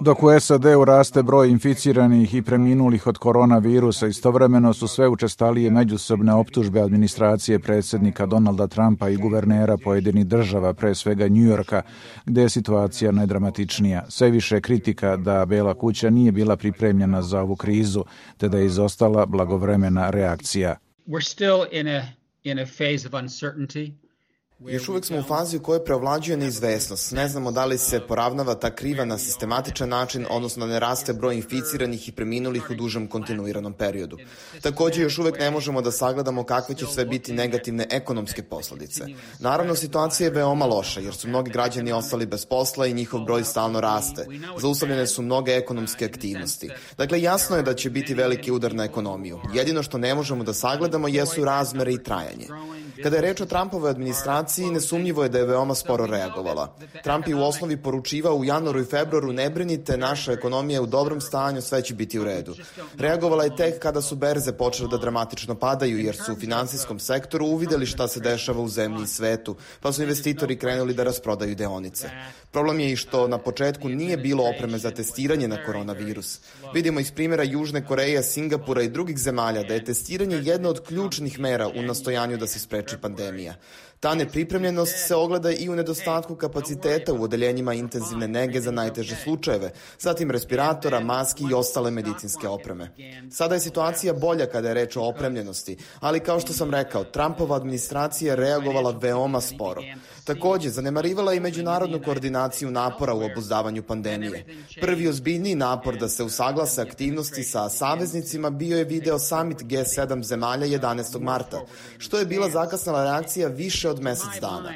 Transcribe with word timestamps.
Dok 0.00 0.22
u 0.22 0.40
SAD-u 0.40 0.84
raste 0.84 1.22
broj 1.22 1.50
inficiranih 1.50 2.34
i 2.34 2.42
preminulih 2.42 3.06
od 3.06 3.18
koronavirusa, 3.18 4.06
istovremeno 4.06 4.72
su 4.74 4.88
sve 4.88 5.08
učestalije 5.08 5.70
međusobne 5.70 6.34
optužbe 6.34 6.80
administracije 6.80 7.58
predsednika 7.58 8.26
Donalda 8.26 8.66
Trumpa 8.66 9.08
i 9.08 9.16
guvernera 9.16 9.76
pojedinih 9.84 10.26
država, 10.26 10.74
pre 10.74 10.94
svega 10.94 11.28
Njujorka, 11.28 11.82
gde 12.26 12.42
je 12.42 12.48
situacija 12.48 13.12
najdramatičnija. 13.12 14.04
Sve 14.08 14.30
više 14.30 14.60
kritika 14.60 15.16
da 15.16 15.44
Bela 15.46 15.74
kuća 15.74 16.10
nije 16.10 16.32
bila 16.32 16.56
pripremljena 16.56 17.22
za 17.22 17.40
ovu 17.40 17.56
krizu, 17.56 18.04
te 18.36 18.48
da 18.48 18.58
je 18.58 18.66
izostala 18.66 19.26
blagovremena 19.26 20.10
reakcija. 20.10 20.76
We're 21.06 21.30
still 21.30 21.80
in 21.80 21.88
a, 21.88 22.02
in 22.42 22.58
a 22.58 22.66
phase 22.66 23.08
of 23.08 23.14
uncertainty. 23.14 24.07
Još 24.66 24.88
uvek 24.88 25.04
smo 25.04 25.18
u 25.18 25.22
fazi 25.22 25.56
u 25.56 25.62
kojoj 25.62 25.84
preovlađuje 25.84 26.36
neizvesnost. 26.36 27.12
Ne 27.12 27.28
znamo 27.28 27.52
da 27.52 27.64
li 27.64 27.78
se 27.78 28.00
poravnava 28.00 28.54
ta 28.54 28.70
kriva 28.74 29.04
na 29.04 29.18
sistematičan 29.18 29.88
način, 29.88 30.26
odnosno 30.30 30.66
ne 30.66 30.80
raste 30.80 31.12
broj 31.12 31.34
inficiranih 31.34 32.08
i 32.08 32.12
preminulih 32.12 32.70
u 32.70 32.74
dužem 32.74 33.06
kontinuiranom 33.06 33.72
periodu. 33.72 34.18
Takođe, 34.62 35.02
još 35.02 35.18
uvek 35.18 35.38
ne 35.38 35.50
možemo 35.50 35.82
da 35.82 35.92
sagledamo 35.92 36.44
kakve 36.44 36.74
će 36.74 36.86
sve 36.86 37.04
biti 37.04 37.32
negativne 37.32 37.86
ekonomske 37.90 38.42
posledice. 38.42 39.04
Naravno, 39.38 39.74
situacija 39.74 40.26
je 40.26 40.34
veoma 40.34 40.66
loša, 40.66 41.00
jer 41.00 41.14
su 41.14 41.28
mnogi 41.28 41.50
građani 41.50 41.92
ostali 41.92 42.26
bez 42.26 42.46
posla 42.46 42.86
i 42.86 42.94
njihov 42.94 43.20
broj 43.20 43.44
stalno 43.44 43.80
raste. 43.80 44.26
Zaustavljene 44.60 45.06
su 45.06 45.22
mnoge 45.22 45.52
ekonomske 45.52 46.04
aktivnosti. 46.04 46.70
Dakle, 46.96 47.22
jasno 47.22 47.56
je 47.56 47.62
da 47.62 47.74
će 47.74 47.90
biti 47.90 48.14
veliki 48.14 48.52
udar 48.52 48.74
na 48.74 48.84
ekonomiju. 48.84 49.40
Jedino 49.54 49.82
što 49.82 49.98
ne 49.98 50.14
možemo 50.14 50.44
da 50.44 50.54
sagledamo 50.54 51.08
jesu 51.08 51.44
razmere 51.44 51.92
i 51.92 52.02
trajanje. 52.02 52.46
Kada 53.02 53.16
je 53.16 53.22
reč 53.22 53.40
o 53.40 53.46
Trumpovoj 53.46 53.90
administraciji, 53.90 54.70
nesumnjivo 54.70 55.22
je 55.22 55.28
da 55.28 55.38
je 55.38 55.46
veoma 55.46 55.74
sporo 55.74 56.06
reagovala. 56.06 56.74
Trump 57.04 57.28
je 57.28 57.34
u 57.34 57.44
osnovi 57.44 57.76
poručivao 57.76 58.34
u 58.34 58.44
januaru 58.44 58.80
i 58.80 58.84
februaru 58.84 59.32
ne 59.32 59.50
brinite, 59.50 59.96
naša 59.96 60.32
ekonomija 60.32 60.76
je 60.76 60.80
u 60.80 60.86
dobrom 60.86 61.20
stanju, 61.20 61.62
sve 61.62 61.82
će 61.82 61.94
biti 61.94 62.18
u 62.18 62.24
redu. 62.24 62.54
Reagovala 62.98 63.44
je 63.44 63.56
tek 63.56 63.78
kada 63.78 64.02
su 64.02 64.16
berze 64.16 64.52
počele 64.52 64.88
da 64.88 64.96
dramatično 64.96 65.54
padaju, 65.54 65.98
jer 65.98 66.16
su 66.16 66.32
u 66.32 66.36
finansijskom 66.36 66.98
sektoru 66.98 67.46
uvideli 67.46 67.86
šta 67.86 68.08
se 68.08 68.20
dešava 68.20 68.60
u 68.60 68.68
zemlji 68.68 69.04
i 69.04 69.06
svetu, 69.06 69.56
pa 69.80 69.92
su 69.92 70.02
investitori 70.02 70.58
krenuli 70.58 70.94
da 70.94 71.04
rasprodaju 71.04 71.54
deonice. 71.54 72.10
Problem 72.50 72.80
je 72.80 72.92
i 72.92 72.96
što 72.96 73.28
na 73.28 73.38
početku 73.38 73.88
nije 73.88 74.16
bilo 74.16 74.44
opreme 74.44 74.78
za 74.78 74.90
testiranje 74.90 75.48
na 75.48 75.64
koronavirus. 75.66 76.40
Vidimo 76.74 77.00
iz 77.00 77.10
primjera 77.10 77.42
Južne 77.42 77.86
Koreje, 77.86 78.22
Singapura 78.22 78.82
i 78.82 78.88
drugih 78.88 79.18
zemalja 79.18 79.62
da 79.62 79.74
je 79.74 79.84
testiranje 79.84 80.36
jedna 80.36 80.68
od 80.68 80.86
ključnih 80.86 81.40
mera 81.40 81.68
u 81.68 81.82
nastojanju 81.82 82.36
da 82.36 82.46
se 82.46 82.58
spreči 82.58 82.87
pandemija. 82.96 83.58
Ta 84.00 84.14
nepripremljenost 84.14 85.06
se 85.06 85.14
ogleda 85.14 85.50
i 85.50 85.68
u 85.68 85.74
nedostatku 85.76 86.36
kapaciteta 86.36 87.12
u 87.12 87.22
odeljenjima 87.22 87.74
intenzivne 87.74 88.28
nege 88.28 88.60
za 88.60 88.70
najteže 88.70 89.16
slučajeve, 89.16 89.70
zatim 89.98 90.30
respiratora, 90.30 91.00
maski 91.00 91.44
i 91.50 91.54
ostale 91.54 91.90
medicinske 91.90 92.48
opreme. 92.48 92.90
Sada 93.30 93.54
je 93.54 93.60
situacija 93.60 94.12
bolja 94.12 94.46
kada 94.46 94.68
je 94.68 94.74
reč 94.74 94.96
o 94.96 95.02
opremljenosti, 95.02 95.76
ali 96.00 96.20
kao 96.20 96.40
što 96.40 96.52
sam 96.52 96.70
rekao, 96.70 97.04
Trumpova 97.04 97.56
administracija 97.56 98.34
reagovala 98.34 98.90
veoma 98.90 99.40
sporo. 99.40 99.82
Takođe, 100.24 100.68
zanemarivala 100.68 101.34
i 101.34 101.40
međunarodnu 101.40 102.02
koordinaciju 102.04 102.70
napora 102.70 103.14
u 103.14 103.24
obuzdavanju 103.24 103.82
pandemije. 103.82 104.44
Prvi 104.80 105.08
ozbiljniji 105.08 105.54
napor 105.54 105.96
da 105.96 106.08
se 106.08 106.24
usaglase 106.24 106.82
aktivnosti 106.82 107.44
sa 107.44 107.68
saveznicima 107.68 108.50
bio 108.50 108.78
je 108.78 108.84
video 108.84 109.18
summit 109.18 109.58
G7 109.58 110.22
zemalja 110.22 110.66
11. 110.66 111.20
marta, 111.20 111.60
što 111.98 112.18
je 112.18 112.26
bila 112.26 112.50
zakasnala 112.50 113.04
reakcija 113.04 113.48
više 113.48 113.87
od 113.90 114.02
mesec 114.02 114.40
dana. 114.40 114.72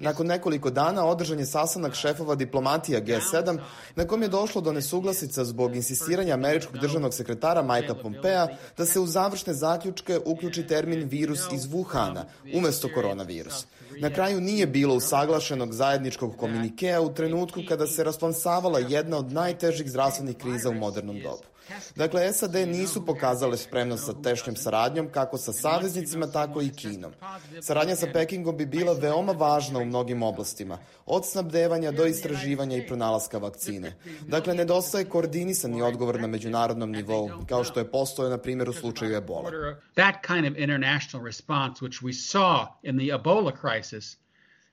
Nakon 0.00 0.26
nekoliko 0.26 0.70
dana 0.70 1.04
održan 1.04 1.38
je 1.38 1.46
sastanak 1.46 1.94
šefova 1.94 2.34
diplomatija 2.34 3.00
G7, 3.00 3.58
na 3.96 4.06
kom 4.06 4.22
je 4.22 4.28
došlo 4.28 4.60
do 4.60 4.72
nesuglasica 4.72 5.44
zbog 5.44 5.76
insistiranja 5.76 6.34
američkog 6.34 6.78
državnog 6.78 7.14
sekretara 7.14 7.62
Majka 7.62 7.94
Pompea 7.94 8.46
da 8.76 8.86
se 8.86 9.00
u 9.00 9.06
završne 9.06 9.54
zaključke 9.54 10.18
uključi 10.24 10.66
termin 10.66 11.08
virus 11.08 11.40
iz 11.52 11.66
Wuhana 11.66 12.24
umesto 12.54 12.88
koronavirus. 12.94 13.66
Na 14.00 14.10
kraju 14.10 14.40
nije 14.40 14.66
bilo 14.66 14.94
usaglašenog 14.94 15.72
zajedničkog 15.72 16.36
komunikea 16.36 17.00
u 17.00 17.14
trenutku 17.14 17.60
kada 17.68 17.86
se 17.86 18.04
rasplansavala 18.04 18.78
jedna 18.78 19.16
od 19.16 19.32
najtežih 19.32 19.90
zdravstvenih 19.90 20.36
kriza 20.36 20.70
u 20.70 20.74
modernom 20.74 21.20
dobu. 21.20 21.55
Dakle, 21.96 22.32
SAD 22.32 22.54
nisu 22.54 23.06
pokazale 23.06 23.56
spremnost 23.56 24.04
sa 24.06 24.12
tešnjom 24.22 24.56
saradnjom 24.56 25.08
kako 25.08 25.38
sa 25.38 25.52
saveznicima, 25.52 26.26
tako 26.26 26.62
i 26.62 26.70
Kinom. 26.70 27.12
Saradnja 27.60 27.96
sa 27.96 28.06
Pekingom 28.12 28.56
bi 28.56 28.66
bila 28.66 28.92
veoma 28.92 29.32
važna 29.32 29.78
u 29.78 29.84
mnogim 29.84 30.22
oblastima, 30.22 30.78
od 31.06 31.26
snabdevanja 31.26 31.92
do 31.92 32.06
istraživanja 32.06 32.76
i 32.76 32.86
pronalaska 32.86 33.38
vakcine. 33.38 33.92
Dakle, 34.26 34.54
nedostaje 34.54 35.04
koordinisani 35.04 35.82
odgovor 35.82 36.20
na 36.20 36.26
međunarodnom 36.26 36.92
nivou, 36.92 37.30
kao 37.48 37.64
što 37.64 37.80
je 37.80 37.90
postoje, 37.90 38.30
na 38.30 38.38
primjer, 38.38 38.68
u 38.68 38.72
slučaju 38.72 39.16
ebola. 39.16 39.50
That 39.94 40.14
kind 40.26 40.46
of 40.46 40.56
international 40.56 41.26
response 41.26 41.84
which 41.84 42.02
we 42.02 42.12
saw 42.12 42.66
in 42.82 42.98
the 42.98 43.06
Ebola 43.16 43.52
crisis 43.60 44.16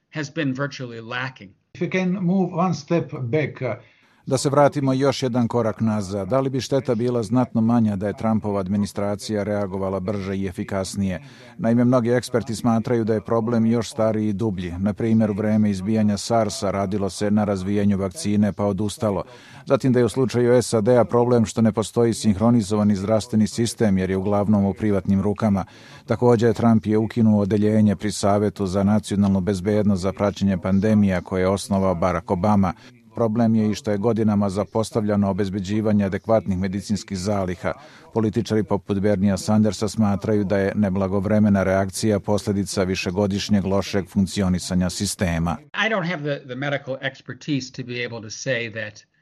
has 0.09 0.29
been 0.29 0.53
virtually 0.53 1.01
lacking. 1.01 1.51
If 1.73 1.81
we 1.81 1.91
can 1.91 2.09
move 2.09 2.53
one 2.53 2.73
step 2.73 3.11
back, 3.11 3.61
uh, 3.61 3.83
Da 4.25 4.37
se 4.37 4.49
vratimo 4.49 4.93
još 4.93 5.23
jedan 5.23 5.47
korak 5.47 5.81
nazad. 5.81 6.27
Da 6.27 6.39
li 6.39 6.49
bi 6.49 6.61
šteta 6.61 6.95
bila 6.95 7.23
znatno 7.23 7.61
manja 7.61 7.95
da 7.95 8.07
je 8.07 8.17
Trumpova 8.17 8.59
administracija 8.59 9.43
reagovala 9.43 9.99
brže 9.99 10.37
i 10.37 10.45
efikasnije? 10.47 11.23
Naime, 11.57 11.85
mnogi 11.85 12.09
eksperti 12.09 12.55
smatraju 12.55 13.03
da 13.03 13.13
je 13.13 13.21
problem 13.21 13.65
još 13.65 13.89
stariji 13.89 14.29
i 14.29 14.33
dublji. 14.33 14.73
Na 14.79 14.93
primjer, 14.93 15.31
u 15.31 15.33
vreme 15.33 15.69
izbijanja 15.69 16.17
SARS-a 16.17 16.71
radilo 16.71 17.09
se 17.09 17.31
na 17.31 17.43
razvijenju 17.43 17.97
vakcine 17.97 18.53
pa 18.53 18.65
odustalo. 18.65 19.23
Zatim 19.65 19.93
da 19.93 19.99
je 19.99 20.05
u 20.05 20.09
slučaju 20.09 20.61
SAD-a 20.61 21.05
problem 21.05 21.45
što 21.45 21.61
ne 21.61 21.71
postoji 21.71 22.13
sinhronizovani 22.13 22.95
zdravstveni 22.95 23.47
sistem 23.47 23.97
jer 23.97 24.09
je 24.09 24.17
uglavnom 24.17 24.65
u 24.65 24.73
privatnim 24.73 25.21
rukama. 25.21 25.65
Takođe, 26.05 26.53
Trump 26.53 26.85
je 26.85 26.97
ukinuo 26.97 27.41
odeljenje 27.41 27.95
pri 27.95 28.11
Savetu 28.11 28.65
za 28.67 28.83
nacionalnu 28.83 29.41
bezbednost 29.41 30.01
za 30.01 30.13
praćenje 30.13 30.57
pandemija 30.57 31.21
koje 31.21 31.41
je 31.41 31.47
osnovao 31.47 31.95
Barack 31.95 32.31
Obama. 32.31 32.73
Problem 33.15 33.55
je 33.55 33.71
i 33.71 33.75
što 33.75 33.91
je 33.91 33.97
godinama 33.97 34.49
zapostavljano 34.49 35.29
obezbeđivanje 35.29 36.05
adekvatnih 36.05 36.57
medicinskih 36.57 37.17
zaliha. 37.17 37.73
Političari 38.13 38.63
poput 38.63 38.99
Bernija 38.99 39.37
Sandersa 39.37 39.87
smatraju 39.87 40.43
da 40.43 40.57
je 40.57 40.71
neblagovremena 40.75 41.63
reakcija 41.63 42.19
posledica 42.19 42.83
višegodišnjeg 42.83 43.65
lošeg 43.65 44.09
funkcionisanja 44.09 44.89
sistema. 44.89 45.57
I 45.73 45.89
don't 45.89 46.09
have 46.09 46.23
the, 46.23 46.47
the 46.47 46.55
medical 46.55 46.97
expertise 47.01 47.71
to 47.73 47.83
be 47.83 48.05
able 48.05 48.21
to 48.21 48.29
say 48.29 48.71
that 48.73 49.12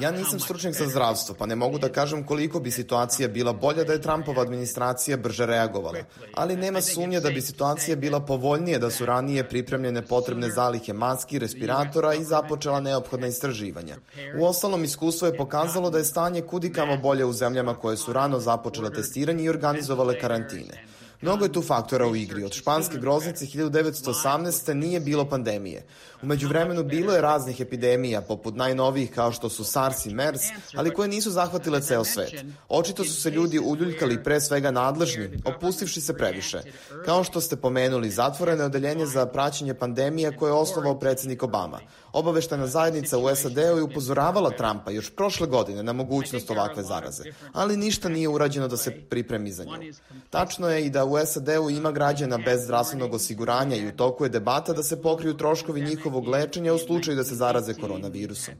Ja 0.00 0.10
nisam 0.10 0.40
stručnjak 0.40 0.74
za 0.74 0.86
zdravstvo, 0.88 1.34
pa 1.38 1.46
ne 1.46 1.56
mogu 1.56 1.78
da 1.78 1.88
kažem 1.88 2.24
koliko 2.24 2.60
bi 2.60 2.70
situacija 2.70 3.28
bila 3.28 3.52
bolja 3.52 3.84
da 3.84 3.92
je 3.92 4.02
Trumpova 4.02 4.42
administracija 4.42 5.16
brže 5.16 5.46
reagovala. 5.46 5.98
Ali 6.34 6.56
nema 6.56 6.80
sumnje 6.80 7.20
da 7.20 7.30
bi 7.30 7.40
situacija 7.40 7.96
bila 7.96 8.20
povoljnije 8.20 8.78
da 8.78 8.90
su 8.90 9.06
ranije 9.06 9.48
pripremljene 9.48 10.02
potrebne 10.02 10.50
zalihe 10.50 10.92
maski, 10.92 11.38
respiratora 11.38 12.14
i 12.14 12.24
započela 12.24 12.80
neophodna 12.80 13.26
istraživanja. 13.26 13.96
U 14.38 14.44
ostalom, 14.44 14.84
iskustvo 14.84 15.26
je 15.26 15.36
pokazalo 15.36 15.90
da 15.90 15.98
je 15.98 16.04
stanje 16.04 16.42
kudikamo 16.42 16.96
bolje 16.96 17.24
u 17.24 17.32
zemljama 17.32 17.74
koje 17.74 17.96
su 17.96 18.12
rano 18.12 18.40
započele 18.40 18.92
testiranje 18.92 19.44
i 19.44 19.48
organizovale 19.48 20.20
karantine. 20.20 20.84
Mnogo 21.20 21.44
je 21.44 21.52
tu 21.52 21.62
faktora 21.62 22.06
u 22.06 22.16
igri. 22.16 22.44
Od 22.44 22.52
španske 22.52 22.98
groznice 22.98 23.44
1918. 23.46 24.72
nije 24.74 25.00
bilo 25.00 25.28
pandemije. 25.28 25.84
Umeđu 26.22 26.48
vremenu 26.48 26.84
bilo 26.84 27.12
je 27.14 27.20
raznih 27.20 27.60
epidemija, 27.60 28.20
poput 28.20 28.56
najnovijih 28.56 29.10
kao 29.10 29.32
što 29.32 29.48
su 29.48 29.64
SARS 29.64 30.06
i 30.06 30.14
MERS, 30.14 30.40
ali 30.74 30.94
koje 30.94 31.08
nisu 31.08 31.30
zahvatile 31.30 31.80
ceo 31.80 32.04
svet. 32.04 32.44
Očito 32.68 33.04
su 33.04 33.20
se 33.20 33.30
ljudi 33.30 33.58
uljuljkali 33.58 34.24
pre 34.24 34.40
svega 34.40 34.70
nadležni, 34.70 35.30
opustivši 35.44 36.00
se 36.00 36.14
previše. 36.16 36.62
Kao 37.04 37.24
što 37.24 37.40
ste 37.40 37.56
pomenuli, 37.56 38.10
zatvoreno 38.10 38.62
je 38.62 38.66
odeljenje 38.66 39.06
za 39.06 39.26
praćenje 39.26 39.74
pandemije 39.74 40.36
koje 40.36 40.50
je 40.50 40.54
osnovao 40.54 40.98
predsednik 40.98 41.42
Obama. 41.42 41.80
Obaveštana 42.12 42.66
zajednica 42.66 43.18
u 43.18 43.36
SAD-u 43.36 43.76
je 43.76 43.82
upozoravala 43.82 44.50
Trumpa 44.50 44.90
još 44.90 45.10
prošle 45.16 45.46
godine 45.46 45.82
na 45.82 45.92
mogućnost 45.92 46.50
ovakve 46.50 46.82
zaraze, 46.82 47.24
ali 47.52 47.76
ništa 47.76 48.08
nije 48.08 48.28
urađeno 48.28 48.68
da 48.68 48.76
se 48.76 48.90
pripremi 49.10 49.52
za 49.52 49.64
nju. 49.64 49.92
Tačno 50.30 50.68
je 50.70 50.86
i 50.86 50.90
da 50.90 51.04
u 51.08 51.26
SAD-u 51.26 51.70
ima 51.70 51.92
građana 51.92 52.38
bez 52.38 52.64
zdravstvenog 52.64 53.14
osiguranja 53.14 53.76
i 53.76 53.88
u 53.88 53.92
toku 53.92 54.24
je 54.24 54.30
debata 54.30 54.72
da 54.72 54.82
se 54.82 55.02
pokriju 55.02 55.36
troškovi 55.36 55.82
njihovog 55.82 56.28
lečenja 56.28 56.74
u 56.74 56.78
slučaju 56.78 57.16
da 57.16 57.24
se 57.24 57.34
zaraze 57.34 57.74
koronavirusom. 57.74 58.54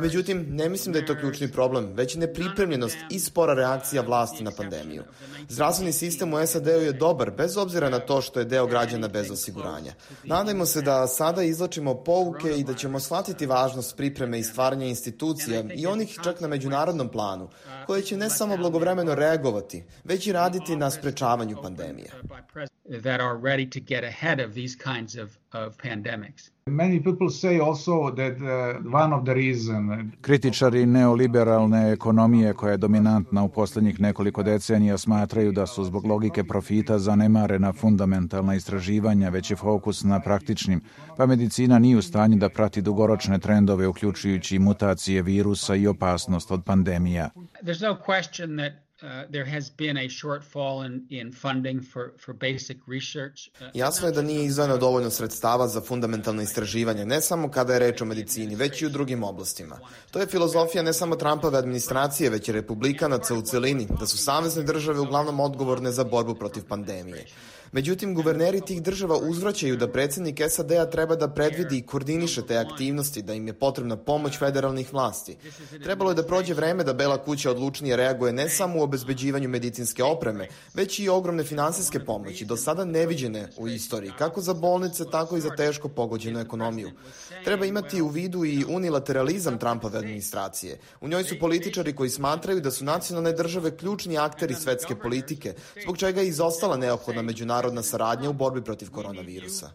Međutim, 0.00 0.46
ne 0.50 0.68
mislim 0.68 0.92
da 0.92 0.98
je 0.98 1.06
to 1.06 1.14
ključni 1.14 1.52
problem, 1.52 1.92
već 1.94 2.14
nepripremljenost 2.14 2.96
i 3.10 3.20
spora 3.20 3.54
reakcija 3.54 4.02
vlasti 4.02 4.44
na 4.44 4.50
pandemiju. 4.50 5.02
Zdravstveni 5.48 5.92
sistem 5.92 6.34
u 6.34 6.46
SAD-u 6.46 6.70
je 6.70 6.92
dobar, 6.92 7.30
bez 7.30 7.56
obzira 7.56 7.90
na 7.90 7.98
to 7.98 8.20
što 8.20 8.40
je 8.40 8.44
deo 8.44 8.66
građana 8.66 9.08
bez 9.08 9.30
osiguranja. 9.30 9.92
Nadajmo 10.24 10.66
se 10.66 10.82
da 10.82 11.06
sada 11.06 11.42
izlačimo 11.42 11.94
pouke 11.94 12.56
i 12.56 12.64
da 12.64 12.74
ćemo 12.74 13.00
shvatiti 13.00 13.46
važnost 13.46 13.96
pripreme 13.96 14.38
i 14.38 14.44
stvaranja 14.44 14.86
institucija 14.86 15.64
i 15.74 15.86
onih 15.86 16.18
čak 16.24 16.40
na 16.40 16.48
međunarodnom 16.48 17.08
planu, 17.08 17.48
koje 17.86 18.02
će 18.02 18.16
ne 18.16 18.30
samo 18.30 18.56
blagovremeno 18.56 19.14
reagovati, 19.14 19.84
već 20.04 20.26
i 20.26 20.32
raditi 20.32 20.76
na 20.76 20.90
sprečavanju 20.90 21.56
pandemije 21.62 21.87
pandemije. 21.88 22.08
That 23.02 23.20
are 23.20 23.38
ready 23.42 23.70
to 23.70 23.80
get 23.80 24.04
ahead 24.04 24.40
of 24.40 24.54
these 24.54 24.76
kinds 24.76 25.16
of, 25.16 25.28
of 25.52 25.76
pandemics. 25.76 26.50
Many 26.66 27.02
people 27.02 27.30
say 27.30 27.58
also 27.58 28.10
that 28.10 28.36
uh, 28.40 28.94
one 28.94 29.14
of 29.14 29.24
the 29.24 29.34
reason... 29.34 30.12
Kritičari 30.20 30.86
neoliberalne 30.86 31.92
ekonomije 31.92 32.54
koja 32.54 32.70
je 32.70 32.76
dominantna 32.76 33.42
u 33.42 33.48
poslednjih 33.48 34.00
nekoliko 34.00 34.42
decenija 34.42 34.98
smatraju 34.98 35.52
da 35.52 35.66
su 35.66 35.84
zbog 35.84 36.06
logike 36.06 36.44
profita 36.44 36.98
zanemarena 36.98 37.72
fundamentalna 37.72 38.54
istraživanja, 38.54 39.28
već 39.28 39.50
je 39.50 39.56
fokus 39.56 40.04
na 40.04 40.20
praktičnim, 40.20 40.80
pa 41.16 41.26
medicina 41.26 41.78
nije 41.78 41.96
u 41.96 42.02
stanju 42.02 42.36
da 42.36 42.48
prati 42.48 42.82
dugoročne 42.82 43.38
trendove 43.38 43.86
uključujući 43.86 44.58
mutacije 44.58 45.22
virusa 45.22 45.74
i 45.74 45.86
opasnost 45.86 46.50
od 46.50 46.64
pandemija. 46.64 47.30
There's 47.62 47.82
no 47.88 47.98
question 48.06 48.56
that 48.58 48.87
Uh, 49.02 49.30
there 49.30 49.44
has 49.44 49.70
been 49.70 49.96
a 49.96 50.08
shortfall 50.08 50.86
in, 50.86 51.06
in 51.10 51.32
funding 51.32 51.80
for, 51.80 52.12
for 52.18 52.34
basic 52.34 52.78
research. 52.86 53.50
Uh, 53.60 53.68
Jasno 53.74 54.08
je 54.08 54.12
da 54.12 54.22
nije 54.22 54.44
izdvojeno 54.44 54.76
dovoljno 54.76 55.10
sredstava 55.10 55.68
za 55.68 55.80
fundamentalne 55.80 56.42
istraživanje, 56.42 57.06
ne 57.06 57.20
samo 57.20 57.50
kada 57.50 57.72
je 57.72 57.78
reč 57.78 58.00
o 58.00 58.04
medicini, 58.04 58.56
već 58.56 58.82
i 58.82 58.86
u 58.86 58.88
drugim 58.88 59.22
oblastima. 59.22 59.78
To 60.10 60.20
je 60.20 60.26
filozofija 60.26 60.82
ne 60.82 60.92
samo 60.92 61.16
Trumpove 61.16 61.58
administracije, 61.58 62.30
već 62.30 62.48
i 62.48 62.52
republikanaca 62.52 63.34
u 63.34 63.42
celini, 63.42 63.86
da 64.00 64.06
su 64.06 64.18
savezne 64.18 64.62
države 64.62 65.00
uglavnom 65.00 65.40
odgovorne 65.40 65.90
za 65.90 66.04
borbu 66.04 66.34
protiv 66.34 66.64
pandemije. 66.68 67.24
Međutim, 67.72 68.14
guverneri 68.14 68.60
tih 68.60 68.82
država 68.82 69.16
uzvraćaju 69.16 69.76
da 69.76 69.88
predsednik 69.88 70.40
SAD-a 70.50 70.90
treba 70.90 71.16
da 71.16 71.28
predvidi 71.28 71.78
i 71.78 71.82
koordiniše 71.82 72.46
te 72.46 72.56
aktivnosti, 72.56 73.22
da 73.22 73.34
im 73.34 73.46
je 73.46 73.52
potrebna 73.52 73.96
pomoć 73.96 74.38
federalnih 74.38 74.92
vlasti. 74.92 75.36
Trebalo 75.84 76.10
je 76.10 76.14
da 76.14 76.26
prođe 76.26 76.54
vreme 76.54 76.84
da 76.84 76.92
Bela 76.92 77.18
kuća 77.24 77.50
odlučnije 77.50 77.96
reaguje 77.96 78.32
ne 78.32 78.48
samo 78.48 78.78
u 78.78 78.82
obezbeđivanju 78.82 79.48
medicinske 79.48 80.04
opreme, 80.04 80.48
već 80.74 80.98
i 80.98 81.08
ogromne 81.08 81.44
finansijske 81.44 82.00
pomoći, 82.00 82.44
do 82.44 82.56
sada 82.56 82.84
neviđene 82.84 83.48
u 83.56 83.68
istoriji, 83.68 84.12
kako 84.18 84.40
za 84.40 84.54
bolnice, 84.54 85.04
tako 85.10 85.36
i 85.36 85.40
za 85.40 85.50
teško 85.56 85.88
pogođenu 85.88 86.40
ekonomiju. 86.40 86.90
Treba 87.44 87.66
imati 87.66 88.02
u 88.02 88.08
vidu 88.08 88.44
i 88.44 88.64
unilateralizam 88.68 89.58
Trumpove 89.58 89.98
administracije. 89.98 90.78
U 91.00 91.08
njoj 91.08 91.24
su 91.24 91.38
političari 91.40 91.92
koji 91.92 92.10
smatraju 92.10 92.60
da 92.60 92.70
su 92.70 92.84
nacionalne 92.84 93.32
države 93.32 93.76
ključni 93.76 94.18
akteri 94.18 94.54
svetske 94.54 94.96
politike, 94.96 95.54
zbog 95.82 95.98
čega 95.98 96.20
je 96.20 96.28
izostala 96.28 96.76
neophodna 96.76 97.22
međunarodna 97.22 97.57
međunarodna 97.58 97.82
saradnja 97.82 98.30
u 98.30 98.32
borbi 98.32 98.64
protiv 98.64 98.90
koronavirusa. 98.90 99.70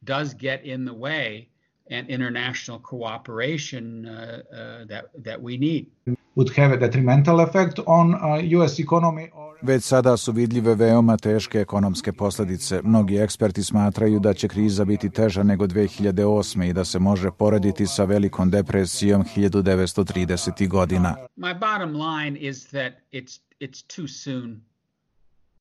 Does 0.00 0.34
get 0.34 0.60
in 0.64 0.86
the 0.86 0.94
way 0.94 1.46
and 1.90 2.10
international 2.10 2.80
cooperation 2.90 4.06
uh, 4.06 4.12
uh, 4.12 4.88
that, 4.88 5.04
that 5.24 5.40
we 5.40 5.56
need. 5.58 5.86
Would 6.34 6.56
have 6.56 6.72
a 6.72 6.76
detrimental 6.76 7.40
effect 7.40 7.78
on 7.86 8.14
uh, 8.14 8.62
US 8.62 8.78
economy 8.78 9.28
or... 9.32 9.48
Već 9.62 9.84
sada 9.84 10.16
su 10.16 10.32
vidljive 10.32 10.74
veoma 10.74 11.16
teške 11.16 11.60
ekonomske 11.60 12.12
posledice. 12.12 12.80
Mnogi 12.84 13.16
eksperti 13.16 13.62
smatraju 13.62 14.20
da 14.20 14.34
će 14.34 14.48
kriza 14.48 14.84
biti 14.84 15.10
teža 15.10 15.42
nego 15.42 15.66
2008. 15.66 16.70
i 16.70 16.72
da 16.72 16.84
se 16.84 16.98
može 16.98 17.30
porediti 17.30 17.86
sa 17.86 18.04
velikom 18.04 18.50
depresijom 18.50 19.24
1930. 19.36 20.68
godina. 20.68 21.16
My 21.36 21.58
bottom 21.58 21.92
line 21.92 22.48
is 22.48 22.66
that 22.66 22.92
it's, 23.12 23.40
it's 23.60 23.96
too 23.96 24.08
soon 24.08 24.60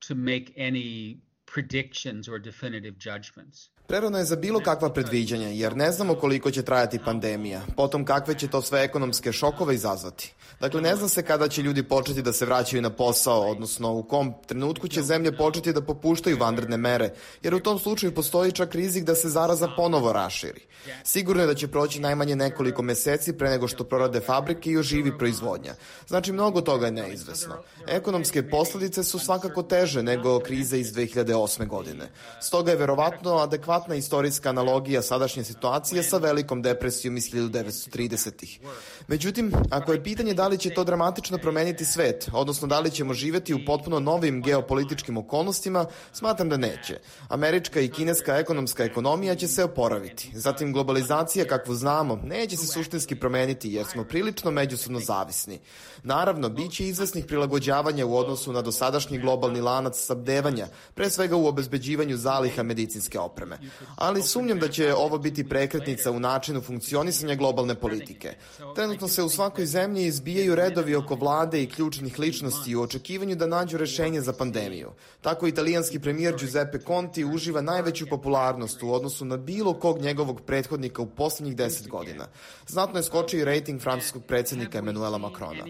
to 0.08 0.16
make 0.16 0.46
any 0.58 1.18
predictions 1.48 2.30
or 2.30 2.40
definitive 2.40 3.00
judgments. 3.00 3.70
Prerano 3.88 4.18
je 4.18 4.26
za 4.26 4.36
bilo 4.36 4.60
kakva 4.60 4.90
predviđanja, 4.94 5.48
jer 5.48 5.76
ne 5.78 5.92
znamo 5.92 6.16
koliko 6.16 6.52
će 6.52 6.64
trajati 6.64 7.00
pandemija, 7.06 7.62
potom 7.76 8.06
kakve 8.06 8.40
će 8.40 8.48
to 8.48 8.62
sve 8.62 8.84
ekonomske 8.84 9.32
šokove 9.32 9.76
izazvati. 9.76 10.34
Dakle, 10.60 10.82
ne 10.82 10.96
zna 10.96 11.08
se 11.08 11.24
kada 11.24 11.48
će 11.48 11.62
ljudi 11.62 11.84
početi 11.84 12.22
da 12.22 12.34
se 12.34 12.46
vraćaju 12.46 12.82
na 12.82 12.90
posao, 12.90 13.42
odnosno 13.42 13.94
u 13.94 14.04
kom 14.04 14.34
trenutku 14.48 14.88
će 14.88 15.02
zemlje 15.02 15.38
početi 15.38 15.74
da 15.74 15.82
popuštaju 15.82 16.38
vanredne 16.40 16.78
mere, 16.78 17.14
jer 17.44 17.56
u 17.56 17.60
tom 17.60 17.80
slučaju 17.80 18.16
postoji 18.16 18.52
čak 18.52 18.76
rizik 18.76 19.04
da 19.04 19.16
se 19.16 19.30
zaraza 19.30 19.70
ponovo 19.78 20.14
raširi. 20.14 20.62
Sigurno 21.04 21.42
je 21.44 21.48
da 21.48 21.56
će 21.56 21.68
proći 21.68 22.00
najmanje 22.00 22.36
nekoliko 22.36 22.82
meseci 22.82 23.38
pre 23.38 23.50
nego 23.50 23.68
što 23.68 23.84
prorade 23.84 24.20
fabrike 24.20 24.72
i 24.72 24.78
oživi 24.78 25.18
proizvodnja. 25.18 25.76
Znači, 26.08 26.32
mnogo 26.32 26.62
toga 26.62 26.86
je 26.86 26.92
neizvesno. 26.92 27.56
Ekonomske 27.88 28.50
posledice 28.50 29.04
su 29.04 29.20
svakako 29.20 29.64
teže 29.64 30.04
nego 30.04 30.40
krize 30.40 30.80
iz 30.80 30.94
2008. 30.94 31.68
godine. 31.68 32.10
Stoga 32.42 32.72
je 32.72 32.78
verovatno 32.78 33.38
adekvatno 33.38 33.77
verovatna 33.78 33.96
istorijska 33.96 34.50
analogija 34.50 35.02
sadašnje 35.02 35.44
situacije 35.44 36.04
sa 36.04 36.18
velikom 36.18 36.62
depresijom 36.62 37.18
iz 37.18 37.32
1930-ih. 37.32 38.60
Međutim, 39.08 39.52
ako 39.72 39.94
je 39.94 40.04
pitanje 40.04 40.34
da 40.34 40.48
li 40.48 40.58
će 40.58 40.70
to 40.70 40.84
dramatično 40.84 41.38
promeniti 41.38 41.86
svet, 41.86 42.30
odnosno 42.34 42.68
da 42.68 42.80
li 42.80 42.92
ćemo 42.92 43.14
živeti 43.14 43.54
u 43.54 43.60
potpuno 43.66 44.00
novim 44.00 44.42
geopolitičkim 44.42 45.18
okolnostima, 45.18 45.86
smatram 46.14 46.50
da 46.50 46.58
neće. 46.58 47.00
Američka 47.30 47.80
i 47.80 47.92
kineska 47.92 48.38
ekonomska 48.38 48.84
ekonomija 48.84 49.36
će 49.36 49.48
se 49.48 49.64
oporaviti. 49.64 50.32
Zatim, 50.34 50.74
globalizacija, 50.74 51.46
kakvu 51.46 51.76
znamo, 51.76 52.16
neće 52.24 52.58
se 52.58 52.68
suštinski 52.68 53.16
promeniti 53.16 53.74
jer 53.74 53.86
smo 53.86 54.04
prilično 54.04 54.52
međusobno 54.52 55.00
zavisni. 55.00 55.60
Naravno, 56.04 56.50
bit 56.50 56.72
će 56.72 56.88
izvesnih 56.88 57.26
prilagođavanja 57.26 58.06
u 58.06 58.18
odnosu 58.18 58.54
na 58.54 58.62
dosadašnji 58.62 59.20
globalni 59.20 59.62
lanac 59.62 59.98
sabdevanja, 59.98 60.68
pre 60.96 61.10
svega 61.10 61.36
u 61.36 61.48
obezbeđivanju 61.48 62.18
zaliha 62.18 62.64
medicinske 62.64 63.20
opreme 63.20 63.58
ali 63.96 64.24
sumnjam 64.24 64.60
da 64.60 64.68
će 64.68 64.94
ovo 64.94 65.18
biti 65.18 65.50
prekretnica 65.50 66.12
u 66.12 66.20
načinu 66.20 66.62
funkcionisanja 66.62 67.36
globalne 67.36 67.76
politike. 67.76 68.34
Trenutno 68.76 69.08
se 69.08 69.24
u 69.24 69.30
svakoj 69.30 69.66
zemlji 69.66 70.06
izbijaju 70.06 70.56
redovi 70.56 70.96
oko 70.96 71.16
vlade 71.16 71.64
i 71.64 71.70
ključnih 71.70 72.20
ličnosti 72.20 72.76
u 72.76 72.82
očekivanju 72.82 73.36
da 73.36 73.48
nađu 73.48 73.78
rešenje 73.78 74.22
za 74.22 74.34
pandemiju. 74.34 74.92
Tako 75.22 75.48
italijanski 75.48 76.00
premijer 76.00 76.36
Giuseppe 76.40 76.80
Conti 76.80 77.26
uživa 77.26 77.62
najveću 77.62 78.08
popularnost 78.10 78.84
u 78.84 78.94
odnosu 78.94 79.26
na 79.26 79.38
bilo 79.38 79.74
kog 79.74 80.02
njegovog 80.02 80.42
prethodnika 80.42 81.02
u 81.02 81.10
poslednjih 81.10 81.56
deset 81.56 81.88
godina. 81.88 82.28
Znatno 82.68 83.00
je 83.00 83.04
skočio 83.04 83.40
i 83.40 83.46
rejting 83.46 83.82
francuskog 83.82 84.26
predsednika 84.26 84.78
Emanuela 84.78 85.18
Macrona. 85.18 85.64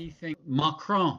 Macron, 0.45 1.17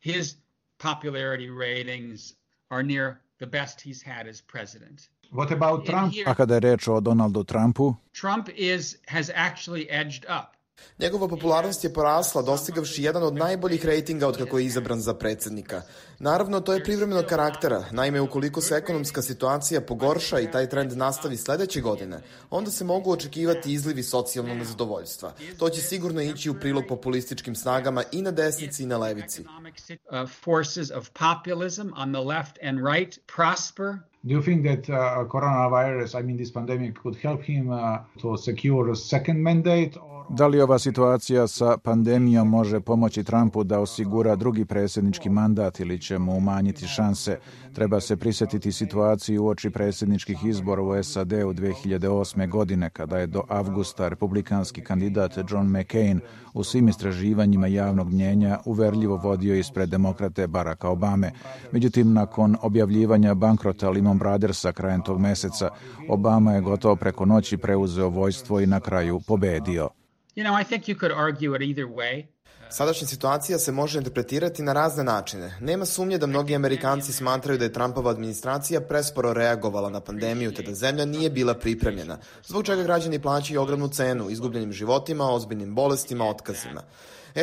his 0.00 0.36
popularity 0.78 1.48
ratings 1.50 2.34
are 2.68 2.82
near 2.82 3.14
the 3.38 3.46
best 3.46 3.80
he's 3.80 4.02
had 4.02 4.26
as 4.28 4.42
president. 4.42 5.08
What 5.32 5.52
about 5.52 5.86
Trump? 5.86 6.14
A 6.26 6.34
kada 6.34 6.54
je 6.54 6.60
reč 6.60 6.88
o 6.88 7.00
Donaldu 7.00 7.44
Trumpu? 7.44 7.94
Trump 8.20 8.48
is, 8.56 8.96
has 9.06 9.30
actually 9.30 9.86
edged 9.90 10.24
up. 10.24 10.56
Njegova 10.98 11.28
popularnost 11.28 11.84
je 11.84 11.92
porasla, 11.92 12.42
dostigavši 12.42 13.02
jedan 13.02 13.22
od 13.22 13.34
najboljih 13.34 13.84
rejtinga 13.86 14.28
od 14.28 14.38
kako 14.38 14.58
je 14.58 14.64
izabran 14.64 15.00
za 15.00 15.14
predsednika. 15.14 15.82
Naravno, 16.18 16.60
to 16.60 16.72
je 16.72 16.84
privremeno 16.84 17.22
karaktera. 17.28 17.84
Naime, 17.92 18.20
ukoliko 18.20 18.60
se 18.60 18.74
ekonomska 18.74 19.22
situacija 19.22 19.80
pogorša 19.80 20.40
i 20.40 20.50
taj 20.50 20.68
trend 20.68 20.92
nastavi 20.96 21.36
sledeće 21.36 21.80
godine, 21.80 22.22
onda 22.50 22.70
se 22.70 22.84
mogu 22.84 23.12
očekivati 23.12 23.72
izlivi 23.72 24.02
socijalnog 24.02 24.56
nezadovoljstva. 24.56 25.32
To 25.58 25.68
će 25.68 25.80
sigurno 25.80 26.22
ići 26.22 26.50
u 26.50 26.60
prilog 26.60 26.84
populističkim 26.88 27.54
snagama 27.54 28.02
i 28.12 28.22
na 28.22 28.30
desnici 28.30 28.82
i 28.82 28.86
na 28.86 28.98
levici. 28.98 29.42
Uh, 29.42 30.30
forces 30.44 30.90
of 30.90 31.10
populism 31.10 31.88
on 31.96 32.12
the 32.12 32.22
left 32.22 32.58
and 32.62 32.78
right 32.94 33.18
prosper 33.36 33.98
Do 34.26 34.34
you 34.34 34.42
think 34.42 34.64
that 34.64 34.90
uh, 34.90 35.24
coronavirus, 35.24 36.16
I 36.16 36.22
mean 36.22 36.36
this 36.36 36.50
pandemic, 36.50 37.00
could 37.00 37.14
help 37.14 37.42
him 37.44 37.70
uh, 37.70 37.98
to 38.18 38.36
secure 38.36 38.90
a 38.90 38.96
second 38.96 39.40
mandate? 39.40 39.96
Or... 39.96 40.15
Da 40.28 40.46
li 40.46 40.60
ova 40.60 40.78
situacija 40.78 41.46
sa 41.46 41.76
pandemijom 41.78 42.48
može 42.48 42.80
pomoći 42.80 43.24
Trumpu 43.24 43.64
da 43.64 43.80
osigura 43.80 44.36
drugi 44.36 44.64
predsjednički 44.64 45.30
mandat 45.30 45.80
ili 45.80 46.00
će 46.00 46.18
mu 46.18 46.36
umanjiti 46.36 46.86
šanse? 46.86 47.38
Treba 47.74 48.00
se 48.00 48.16
prisetiti 48.16 48.72
situaciju 48.72 49.44
u 49.44 49.48
oči 49.48 49.70
predsjedničkih 49.70 50.44
izbora 50.44 50.82
u 50.82 51.02
SAD 51.02 51.32
u 51.32 51.52
2008. 51.52 52.48
godine, 52.50 52.90
kada 52.90 53.18
je 53.18 53.26
do 53.26 53.42
avgusta 53.48 54.08
republikanski 54.08 54.84
kandidat 54.84 55.38
John 55.50 55.78
McCain 55.78 56.20
u 56.54 56.64
svim 56.64 56.88
istraživanjima 56.88 57.66
javnog 57.66 58.12
mnjenja 58.12 58.58
uverljivo 58.64 59.16
vodio 59.16 59.54
ispred 59.54 59.88
demokrate 59.88 60.46
Baracka 60.46 60.88
Obame. 60.88 61.32
Međutim, 61.72 62.12
nakon 62.12 62.56
objavljivanja 62.62 63.34
bankrota 63.34 63.90
Lehman 63.90 64.18
Brothersa 64.18 64.72
krajem 64.72 65.02
tog 65.02 65.20
meseca, 65.20 65.68
Obama 66.08 66.52
je 66.52 66.60
gotovo 66.60 66.96
preko 66.96 67.24
noći 67.24 67.56
preuzeo 67.56 68.08
vojstvo 68.08 68.60
i 68.60 68.66
na 68.66 68.80
kraju 68.80 69.20
pobedio. 69.26 69.88
You 70.36 70.44
know, 70.44 70.60
I 70.60 70.64
think 70.64 70.88
you 70.88 70.98
could 70.98 71.12
argue 71.12 71.54
it 71.54 71.62
either 71.62 71.86
way. 71.86 72.26
Sadašnja 72.70 73.06
situacija 73.06 73.58
se 73.58 73.72
može 73.72 73.98
interpretirati 73.98 74.62
na 74.62 74.72
razne 74.72 75.04
načine. 75.04 75.58
Nema 75.60 75.86
sumnje 75.86 76.18
da 76.18 76.26
mnogi 76.26 76.54
Amerikanci 76.54 77.12
smatraju 77.12 77.58
da 77.58 77.64
je 77.64 77.72
Trumpova 77.72 78.10
administracija 78.10 78.80
presporo 78.80 79.32
reagovala 79.32 79.90
na 79.90 80.00
pandemiju 80.00 80.52
te 80.54 80.62
da 80.62 80.74
zemlja 80.74 81.04
nije 81.04 81.30
bila 81.30 81.54
pripremljena, 81.54 82.18
zbog 82.44 82.64
čega 82.64 82.82
građani 82.82 83.22
plaćaju 83.22 83.60
ogromnu 83.60 83.88
cenu, 83.88 84.30
izgubljenim 84.30 84.72
životima, 84.72 85.32
ozbiljnim 85.32 85.74
bolestima, 85.74 86.28
otkazima. 86.28 86.82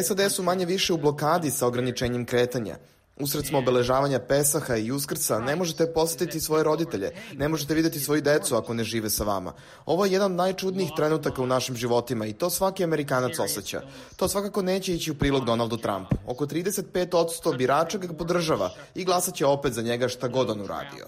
SAD 0.04 0.32
su 0.32 0.44
manje 0.44 0.66
više 0.66 0.94
u 0.94 0.98
blokadi 0.98 1.52
sa 1.52 1.68
ograničenjem 1.68 2.26
kretanja. 2.26 2.76
Usred 3.20 3.46
smo 3.46 3.60
obeležavanja 3.60 4.20
Pesaha 4.20 4.76
i 4.76 4.92
Uskrsa 4.92 5.40
ne 5.40 5.56
možete 5.56 5.94
posetiti 5.94 6.40
svoje 6.42 6.64
roditelje, 6.64 7.12
ne 7.34 7.48
možete 7.48 7.74
videti 7.74 8.00
svoju 8.00 8.22
decu 8.22 8.56
ako 8.56 8.74
ne 8.74 8.84
žive 8.84 9.10
sa 9.10 9.24
vama. 9.24 9.54
Ovo 9.86 10.06
je 10.06 10.12
jedan 10.12 10.32
od 10.32 10.38
najčudnijih 10.38 10.92
trenutaka 10.96 11.42
u 11.42 11.48
našim 11.48 11.76
životima 11.76 12.26
i 12.26 12.34
to 12.34 12.50
svaki 12.50 12.84
Amerikanac 12.84 13.40
osjeća. 13.40 13.82
To 14.16 14.28
svakako 14.28 14.62
neće 14.62 14.94
ići 14.94 15.12
u 15.12 15.16
prilog 15.16 15.46
Donaldu 15.46 15.78
Trumpu. 15.78 16.16
Oko 16.28 16.46
35% 16.46 17.58
birača 17.58 17.98
ga 17.98 18.14
podržava 18.14 18.70
i 18.96 19.06
glasaće 19.06 19.46
opet 19.46 19.74
za 19.74 19.82
njega 19.82 20.08
šta 20.08 20.28
god 20.28 20.50
on 20.50 20.62
uradio. 20.62 21.06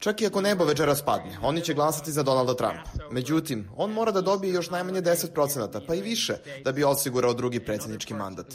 Čak 0.00 0.20
i 0.20 0.26
ako 0.26 0.40
nebo 0.40 0.64
večeras 0.64 1.02
padne, 1.02 1.38
oni 1.42 1.60
će 1.60 1.74
glasati 1.74 2.12
za 2.12 2.22
Donalda 2.22 2.54
Trumpa. 2.54 2.90
Međutim, 3.10 3.68
on 3.76 3.92
mora 3.92 4.12
da 4.12 4.20
dobije 4.20 4.54
još 4.54 4.70
najmanje 4.70 5.02
10%, 5.02 5.80
pa 5.86 5.94
i 5.94 6.00
više, 6.00 6.36
da 6.64 6.72
bi 6.72 6.84
osigurao 6.84 7.34
drugi 7.34 7.60
predsjednički 7.60 8.14
mandat. 8.14 8.46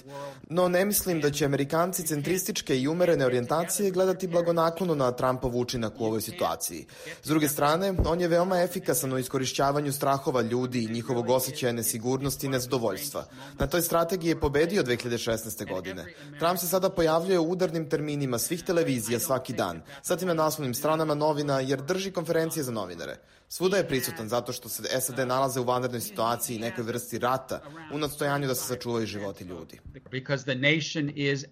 No 0.50 0.68
ne 0.68 0.86
mislim 0.86 1.22
da 1.22 1.32
će 1.32 1.46
Amerikanci 1.46 2.08
centrističke 2.08 2.80
i 2.80 2.88
umerene 2.88 3.26
orijentacije 3.26 3.92
gledati 3.92 4.28
blagonaklono 4.28 4.96
na 4.96 5.12
Trumpov 5.12 5.58
učinak 5.58 5.94
u 6.00 6.06
ovoj 6.06 6.22
situaciji. 6.22 6.86
S 7.24 7.28
druge 7.28 7.50
strane, 7.50 7.94
on 8.06 8.22
je 8.22 8.28
veoma 8.28 8.62
efikasan 8.62 9.14
u 9.14 9.18
iskorišćavanju 9.18 9.92
strahova 9.92 10.42
ljudi 10.42 10.84
i 10.84 10.94
njihovog 10.94 11.30
osjećaja 11.30 11.74
nesigurnosti 11.74 12.46
i 12.46 12.50
nezadovoljstva. 12.50 13.26
Na 13.60 13.68
toj 13.68 13.82
strategiji 13.82 14.30
je 14.30 14.40
pobedio 14.40 14.84
2016. 14.84 15.74
godine. 15.74 16.06
Trump 16.40 16.60
se 16.60 16.68
sada 16.68 16.90
pojavljuje 16.90 17.40
u 17.40 17.52
udarnim 17.52 17.90
terminima 17.90 18.40
svih 18.40 18.64
televizija 18.64 19.20
svaki 19.20 19.54
dan, 19.54 19.82
zatim 20.04 20.28
na 20.28 20.34
naslovnim 20.34 20.74
stranama 20.74 21.16
novina 21.36 21.60
jer 21.60 21.82
drži 21.82 22.12
konferencije 22.12 22.64
za 22.64 22.72
novinare. 22.72 23.18
Svuda 23.50 23.78
je 23.78 23.88
prisutan 23.88 24.30
zato 24.30 24.54
što 24.54 24.70
se 24.70 24.84
SAD 25.02 25.28
nalaze 25.28 25.60
u 25.60 25.64
vanrednoj 25.64 26.02
situaciji 26.02 26.56
i 26.56 26.60
nekoj 26.60 26.84
vrsti 26.84 27.20
rata 27.20 27.62
u 27.94 27.98
nadstojanju 27.98 28.48
da 28.48 28.56
se 28.56 28.68
sačuvaju 28.68 29.06
životi 29.06 29.44
ljudi. 29.44 29.80
Because 30.12 30.44
the 30.44 30.56
nation 30.56 31.10
is 31.16 31.46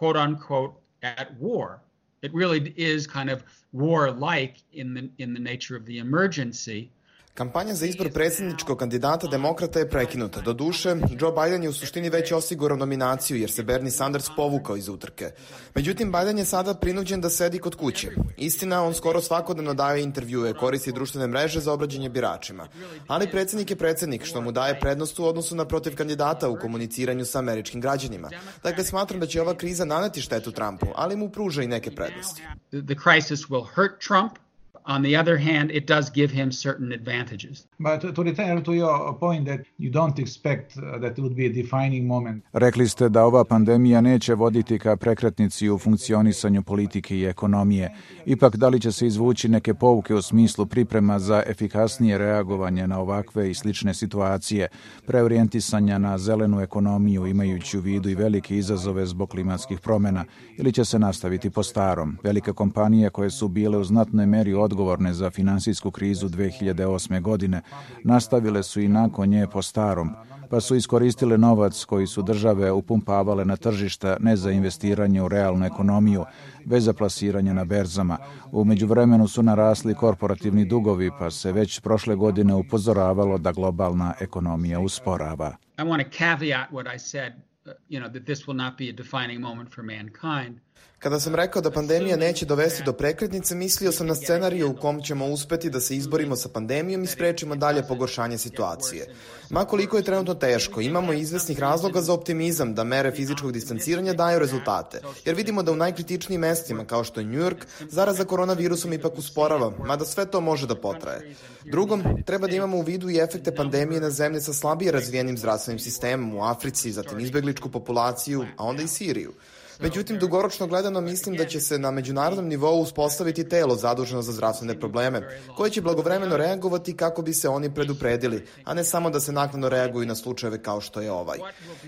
quote 0.00 0.18
unquote 0.18 0.74
at 1.02 1.28
war. 1.40 1.78
It 2.22 2.32
really 2.32 2.72
is 2.76 3.06
kind 3.06 3.30
of 3.30 3.40
war-like 3.72 4.54
in 4.72 4.94
the, 4.94 5.22
in 5.22 5.34
the 5.34 5.42
nature 5.42 5.76
of 5.76 5.84
the 5.84 5.98
emergency. 5.98 6.88
Kampanja 7.36 7.74
za 7.74 7.86
izbor 7.86 8.12
predsjedničkog 8.12 8.78
kandidata 8.78 9.26
demokrata 9.26 9.78
je 9.78 9.88
prekinuta. 9.90 10.40
Do 10.40 10.52
duše, 10.52 10.88
Joe 11.20 11.32
Biden 11.32 11.62
je 11.62 11.68
u 11.68 11.72
suštini 11.72 12.10
već 12.10 12.32
osigurao 12.32 12.78
nominaciju 12.78 13.36
jer 13.36 13.50
se 13.50 13.62
Bernie 13.62 13.90
Sanders 13.90 14.28
povukao 14.36 14.76
iz 14.76 14.88
utrke. 14.88 15.30
Međutim, 15.74 16.12
Biden 16.12 16.38
je 16.38 16.44
sada 16.44 16.74
prinuđen 16.74 17.20
da 17.20 17.30
sedi 17.30 17.58
kod 17.58 17.74
kuće. 17.74 18.10
Istina, 18.36 18.82
on 18.84 18.94
skoro 18.94 19.20
svakodnevno 19.20 19.74
daje 19.74 20.02
intervjue, 20.02 20.54
koristi 20.54 20.92
društvene 20.92 21.26
mreže 21.26 21.60
za 21.60 21.72
obrađenje 21.72 22.08
biračima. 22.08 22.68
Ali 23.06 23.30
predsjednik 23.30 23.70
je 23.70 23.76
predsjednik, 23.76 24.24
što 24.24 24.40
mu 24.40 24.52
daje 24.52 24.80
prednost 24.80 25.18
u 25.18 25.24
odnosu 25.24 25.56
na 25.56 25.64
protiv 25.64 25.96
kandidata 25.96 26.48
u 26.48 26.58
komuniciranju 26.58 27.24
sa 27.24 27.38
američkim 27.38 27.80
građanima. 27.80 28.30
Dakle, 28.62 28.84
smatram 28.84 29.20
da 29.20 29.26
će 29.26 29.42
ova 29.42 29.54
kriza 29.54 29.84
naneti 29.84 30.20
štetu 30.20 30.52
Trumpu, 30.52 30.86
ali 30.94 31.16
mu 31.16 31.28
pruža 31.28 31.62
i 31.62 31.66
neke 31.66 31.90
prednosti. 31.90 32.42
The 32.70 32.96
crisis 33.04 33.40
will 33.40 33.66
hurt 33.74 34.00
Trump, 34.06 34.45
On 34.86 35.02
the 35.02 35.16
other 35.16 35.36
hand, 35.36 35.72
it 35.72 35.86
does 35.86 36.10
give 36.10 36.30
him 36.30 36.52
certain 36.52 36.92
advantages. 36.92 37.66
But 37.78 38.14
to 38.14 38.22
return 38.22 38.62
to 38.62 38.72
your 38.72 39.18
point 39.18 39.46
that 39.46 39.60
you 39.78 39.90
don't 39.90 40.18
expect 40.18 40.76
uh, 40.76 41.00
that 41.00 41.18
it 41.18 41.18
would 41.18 41.34
be 41.34 41.46
a 41.46 41.52
defining 41.62 42.06
moment. 42.06 42.44
Rekli 42.52 42.88
ste 42.88 43.08
da 43.08 43.24
ova 43.24 43.44
pandemija 43.44 44.00
neće 44.00 44.34
voditi 44.34 44.78
ka 44.78 44.96
prekretnici 44.96 45.70
u 45.70 45.78
funkcionisanju 45.78 46.62
politike 46.62 47.16
i 47.16 47.24
ekonomije. 47.24 47.94
Ipak, 48.26 48.56
da 48.56 48.68
li 48.68 48.80
će 48.80 48.92
se 48.92 49.06
izvući 49.06 49.48
neke 49.48 49.74
pouke 49.74 50.14
u 50.14 50.22
smislu 50.22 50.66
priprema 50.66 51.18
za 51.18 51.42
efikasnije 51.46 52.18
reagovanje 52.18 52.86
na 52.86 53.00
ovakve 53.00 53.50
i 53.50 53.54
slične 53.54 53.94
situacije, 53.94 54.68
preorijentisanja 55.06 55.98
na 55.98 56.18
zelenu 56.18 56.60
ekonomiju 56.60 57.26
imajući 57.26 57.78
u 57.78 57.80
vidu 57.80 58.08
i 58.08 58.14
velike 58.14 58.56
izazove 58.56 59.06
zbog 59.06 59.28
klimatskih 59.28 59.80
promena, 59.80 60.24
ili 60.58 60.72
će 60.72 60.84
se 60.84 60.98
nastaviti 60.98 61.50
po 61.50 61.62
starom? 61.62 62.18
Velike 62.22 62.52
kompanije 62.52 63.10
koje 63.10 63.30
su 63.30 63.48
bile 63.48 63.78
u 63.78 63.84
znatnoj 63.84 64.26
meri 64.26 64.54
odgovorne 64.54 64.76
odgovorne 64.86 65.14
za 65.14 65.30
finansijsku 65.30 65.90
krizu 65.90 66.28
2008. 66.28 67.20
godine 67.20 67.62
nastavile 68.04 68.62
su 68.62 68.80
i 68.80 68.88
nakon 68.88 69.28
nje 69.28 69.46
po 69.52 69.62
starom, 69.62 70.10
pa 70.50 70.60
su 70.60 70.76
iskoristile 70.76 71.38
novac 71.38 71.84
koji 71.84 72.06
su 72.06 72.22
države 72.22 72.72
upumpavale 72.72 73.44
na 73.44 73.56
tržišta 73.56 74.16
ne 74.20 74.36
za 74.36 74.50
investiranje 74.50 75.22
u 75.22 75.28
realnu 75.28 75.66
ekonomiju, 75.66 76.24
već 76.64 76.82
za 76.82 76.92
plasiranje 76.92 77.54
na 77.54 77.64
berzama. 77.64 78.18
U 78.52 78.64
međuvremenu 78.64 79.28
su 79.28 79.42
narasli 79.42 79.94
korporativni 79.94 80.64
dugovi, 80.64 81.10
pa 81.18 81.30
se 81.30 81.52
već 81.52 81.80
prošle 81.80 82.14
godine 82.16 82.54
upozoravalo 82.54 83.38
da 83.38 83.52
globalna 83.52 84.14
ekonomija 84.20 84.80
usporava. 84.80 85.56
I 85.78 85.82
want 85.82 86.04
to 86.04 86.10
caveat 86.18 86.70
what 86.70 86.94
I 86.94 86.98
said, 86.98 87.32
uh, 87.66 87.72
you 87.88 88.00
know, 88.00 88.12
that 88.12 88.24
this 88.24 88.46
will 88.46 88.56
not 88.56 88.78
be 88.78 88.88
a 88.88 88.92
defining 88.92 89.40
moment 89.40 89.74
for 89.74 89.84
mankind. 89.84 90.65
Kada 90.98 91.20
sam 91.20 91.34
rekao 91.34 91.62
da 91.62 91.70
pandemija 91.70 92.16
neće 92.16 92.46
dovesti 92.46 92.82
do 92.84 92.92
prekretnice, 92.92 93.54
mislio 93.54 93.92
sam 93.92 94.06
na 94.06 94.14
scenariju 94.14 94.70
u 94.70 94.76
kom 94.76 95.02
ćemo 95.02 95.26
uspeti 95.26 95.70
da 95.70 95.80
se 95.80 95.96
izborimo 95.96 96.36
sa 96.36 96.48
pandemijom 96.48 97.04
i 97.04 97.06
sprečimo 97.06 97.56
dalje 97.56 97.82
pogoršanje 97.82 98.38
situacije. 98.38 99.06
Makoliko 99.50 99.96
je 99.96 100.02
trenutno 100.02 100.34
teško, 100.34 100.80
imamo 100.80 101.12
izvesnih 101.12 101.58
razloga 101.58 102.00
za 102.00 102.12
optimizam 102.12 102.74
da 102.74 102.84
mere 102.84 103.12
fizičkog 103.12 103.52
distanciranja 103.52 104.12
daju 104.12 104.38
rezultate, 104.38 105.00
jer 105.24 105.34
vidimo 105.34 105.62
da 105.62 105.72
u 105.72 105.76
najkritičnijim 105.76 106.40
mestima, 106.40 106.84
kao 106.84 107.04
što 107.04 107.20
je 107.20 107.26
New 107.26 107.40
York, 107.40 107.66
zaraza 107.90 108.24
koronavirusom 108.24 108.92
ipak 108.92 109.18
usporava, 109.18 109.72
mada 109.78 110.04
sve 110.04 110.26
to 110.26 110.40
može 110.40 110.66
da 110.66 110.80
potraje. 110.80 111.34
Drugom, 111.64 112.02
treba 112.26 112.46
da 112.46 112.56
imamo 112.56 112.76
u 112.76 112.82
vidu 112.82 113.10
i 113.10 113.18
efekte 113.18 113.54
pandemije 113.54 114.00
na 114.00 114.10
zemlje 114.10 114.40
sa 114.40 114.52
slabije 114.52 114.92
razvijenim 114.92 115.38
zdravstvenim 115.38 115.78
sistemom 115.78 116.34
u 116.34 116.44
Africi, 116.44 116.92
zatim 116.92 117.20
izbegličku 117.20 117.68
populaciju, 117.68 118.46
a 118.56 118.64
onda 118.64 118.82
i 118.82 118.88
Siriju. 118.88 119.32
Međutim, 119.80 120.18
dugoročno 120.18 120.66
gledano 120.66 121.00
mislim 121.00 121.36
da 121.36 121.44
će 121.44 121.60
se 121.60 121.78
na 121.78 121.90
međunarodnom 121.90 122.48
nivou 122.48 122.80
uspostaviti 122.80 123.48
telo 123.48 123.76
zaduženo 123.76 124.22
za 124.22 124.32
zdravstvene 124.32 124.80
probleme, 124.80 125.40
koje 125.56 125.70
će 125.70 125.80
blagovremeno 125.80 126.36
reagovati 126.36 126.96
kako 126.96 127.22
bi 127.22 127.34
se 127.34 127.48
oni 127.48 127.74
predupredili, 127.74 128.46
a 128.64 128.74
ne 128.74 128.84
samo 128.84 129.10
da 129.10 129.20
se 129.20 129.32
naknadno 129.32 129.68
reaguju 129.68 130.06
na 130.06 130.14
slučajeve 130.14 130.62
kao 130.62 130.80
što 130.80 131.00
je 131.00 131.12
ovaj. 131.12 131.38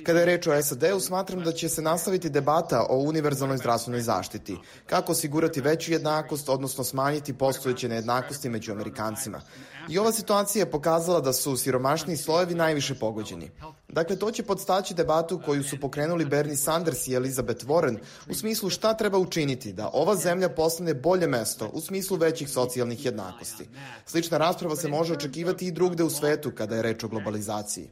Kada 0.06 0.20
je 0.20 0.26
reč 0.26 0.46
o 0.46 0.62
SAD-u, 0.62 1.00
smatram 1.00 1.40
da 1.44 1.52
će 1.52 1.68
se 1.68 1.82
nastaviti 1.82 2.30
debata 2.30 2.86
o 2.90 2.96
univerzalnoj 2.96 3.58
zdravstvenoj 3.58 4.00
zaštiti, 4.00 4.56
kako 4.86 5.12
osigurati 5.12 5.60
veću 5.60 5.92
jednakost, 5.92 6.48
odnosno 6.48 6.84
smanjiti 6.84 7.32
postojeće 7.32 7.88
nejednakosti 7.88 8.48
među 8.48 8.72
Amerikancima. 8.72 9.40
I 9.88 9.98
ova 9.98 10.12
situacija 10.12 10.62
je 10.62 10.70
pokazala 10.70 11.20
da 11.20 11.32
su 11.32 11.56
siromašniji 11.56 12.16
slojevi 12.16 12.54
najviše 12.54 12.94
pogođeni. 12.94 13.50
Dakle, 13.88 14.16
to 14.16 14.30
će 14.30 14.42
podstaći 14.42 14.94
debatu 14.94 15.40
koju 15.44 15.62
su 15.62 15.80
pokrenuli 15.80 16.24
Bernie 16.24 16.56
Sanders 16.56 17.08
i 17.08 17.14
Elizabeth 17.14 17.66
Warren 17.66 17.98
u 18.30 18.34
smislu 18.34 18.70
šta 18.70 18.94
treba 18.94 19.18
učiniti 19.18 19.72
da 19.72 19.90
ova 19.92 20.16
zemlja 20.16 20.48
postane 20.48 20.94
bolje 20.94 21.26
mesto 21.26 21.70
u 21.72 21.80
smislu 21.80 22.16
većih 22.16 22.50
socijalnih 22.50 23.04
jednakosti. 23.04 23.68
Slična 24.06 24.38
rasprava 24.38 24.76
se 24.76 24.88
može 24.88 25.12
očekivati 25.12 25.66
i 25.66 25.72
drugde 25.72 26.04
u 26.04 26.10
svetu 26.10 26.50
kada 26.50 26.76
je 26.76 26.82
reč 26.82 27.04
o 27.04 27.08
globalizaciji. 27.08 27.88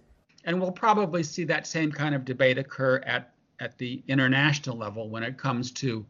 And 0.46 0.62
we'll 0.62 0.80
probably 0.80 1.24
see 1.24 1.46
that 1.46 1.66
same 1.66 1.90
kind 1.90 2.14
of 2.14 2.22
debate 2.22 2.60
occur 2.60 3.00
at, 3.16 3.22
at 3.58 3.76
the 3.78 4.02
international 4.06 4.78
level 4.78 5.10
when 5.10 5.30
it 5.30 5.40
comes 5.42 5.72
to, 5.72 6.04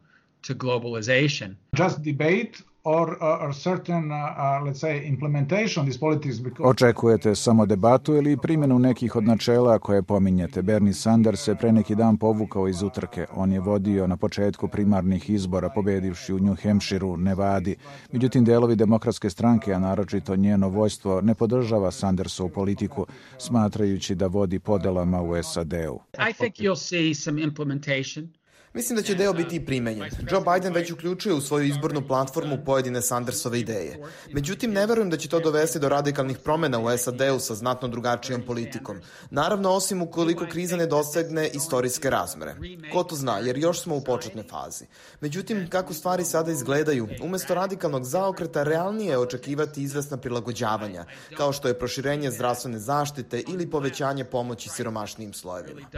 to 0.47 0.55
globalization. 0.55 1.55
Just 1.73 1.99
debate 2.03 2.53
or, 2.87 3.17
or 3.21 3.55
certain, 3.55 4.13
uh, 4.13 4.65
let's 4.65 4.81
say, 4.81 5.07
implementation 5.07 5.83
of 5.83 5.87
these 5.87 5.99
politics 5.99 6.39
because... 6.39 6.69
Očekujete 6.69 7.35
samo 7.35 7.67
debatu 7.67 8.15
ili 8.15 8.37
primjenu 8.37 8.79
nekih 8.79 9.17
od 9.17 9.25
načela 9.25 9.79
koje 9.79 10.03
pominjete. 10.03 10.63
Bernie 10.63 10.93
Sanders 10.93 11.41
se 11.41 11.55
pre 11.55 11.73
neki 11.73 11.95
dan 11.95 12.17
povukao 12.17 12.69
iz 12.69 12.83
utrke. 12.83 13.27
On 13.35 13.53
je 13.53 13.61
vodio 13.61 14.07
na 14.07 14.17
početku 14.17 14.69
primarnih 14.69 15.31
izbora, 15.31 15.69
pobedivši 15.69 16.33
u 16.33 16.39
New 16.39 16.57
Hampshireu, 16.63 17.17
Nevadi. 17.17 17.77
Međutim, 18.13 18.45
delovi 18.45 18.77
demokratske 18.77 19.31
stranke, 19.31 19.73
a 19.73 19.79
naročito 19.79 20.37
njeno 20.37 20.69
vojstvo, 20.69 21.21
ne 21.21 21.35
podržava 21.35 21.91
Sandersovu 21.91 22.49
politiku, 22.49 23.07
smatrajući 23.39 24.15
da 24.15 24.27
vodi 24.27 24.59
podelama 24.59 25.23
u 25.23 25.43
SAD-u. 25.43 26.01
I 26.31 26.33
think 26.33 26.55
you'll 26.55 26.89
see 26.89 27.15
some 27.15 27.43
implementation 27.43 28.29
Mislim 28.77 28.97
da 28.97 29.03
će 29.03 29.15
deo 29.15 29.33
biti 29.33 29.65
primenjen. 29.67 30.11
Joe 30.31 30.43
Biden 30.55 30.73
već 30.73 30.91
uključuje 30.91 31.35
u 31.35 31.41
svoju 31.41 31.65
izbornu 31.65 32.07
platformu 32.09 32.59
pojedine 32.65 33.03
Sandersove 33.03 33.61
ideje. 33.61 33.99
Međutim, 34.33 34.73
ne 34.73 34.87
verujem 34.87 35.11
da 35.11 35.17
će 35.17 35.29
to 35.29 35.41
dovesti 35.41 35.79
do 35.79 35.89
radikalnih 35.89 36.39
promena 36.39 36.79
u 36.79 36.99
SAD-u 36.99 37.39
sa 37.39 37.55
znatno 37.55 37.89
drugačijom 37.89 38.43
politikom. 38.43 39.01
Naravno, 39.31 39.71
osim 39.71 40.03
ukoliko 40.03 40.47
kriza 40.51 40.77
ne 40.77 40.87
dosegne 40.87 41.49
istorijske 41.49 42.11
razmere. 42.11 42.55
Ko 42.93 43.05
to 43.05 43.17
zna, 43.17 43.39
jer 43.39 43.59
još 43.59 43.81
smo 43.83 43.97
u 43.97 44.05
početnoj 44.05 44.45
fazi. 44.45 44.85
Međutim, 45.21 45.71
kako 45.71 45.95
stvari 45.95 46.25
sada 46.25 46.53
izgledaju, 46.53 47.09
umesto 47.23 47.55
radikalnog 47.55 48.05
zaokreta, 48.05 48.63
realnije 48.63 49.11
je 49.11 49.19
očekivati 49.19 49.83
izvesna 49.83 50.17
prilagođavanja, 50.17 51.05
kao 51.37 51.53
što 51.53 51.69
je 51.69 51.79
proširenje 51.79 52.31
zdravstvene 52.31 52.79
zaštite 52.79 53.43
ili 53.49 53.71
povećanje 53.71 54.25
pomoći 54.25 54.69
siromašnijim 54.69 55.33
slojevima. 55.33 55.89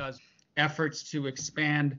Efforts 0.57 1.11
to 1.11 1.19
expand 1.19 1.91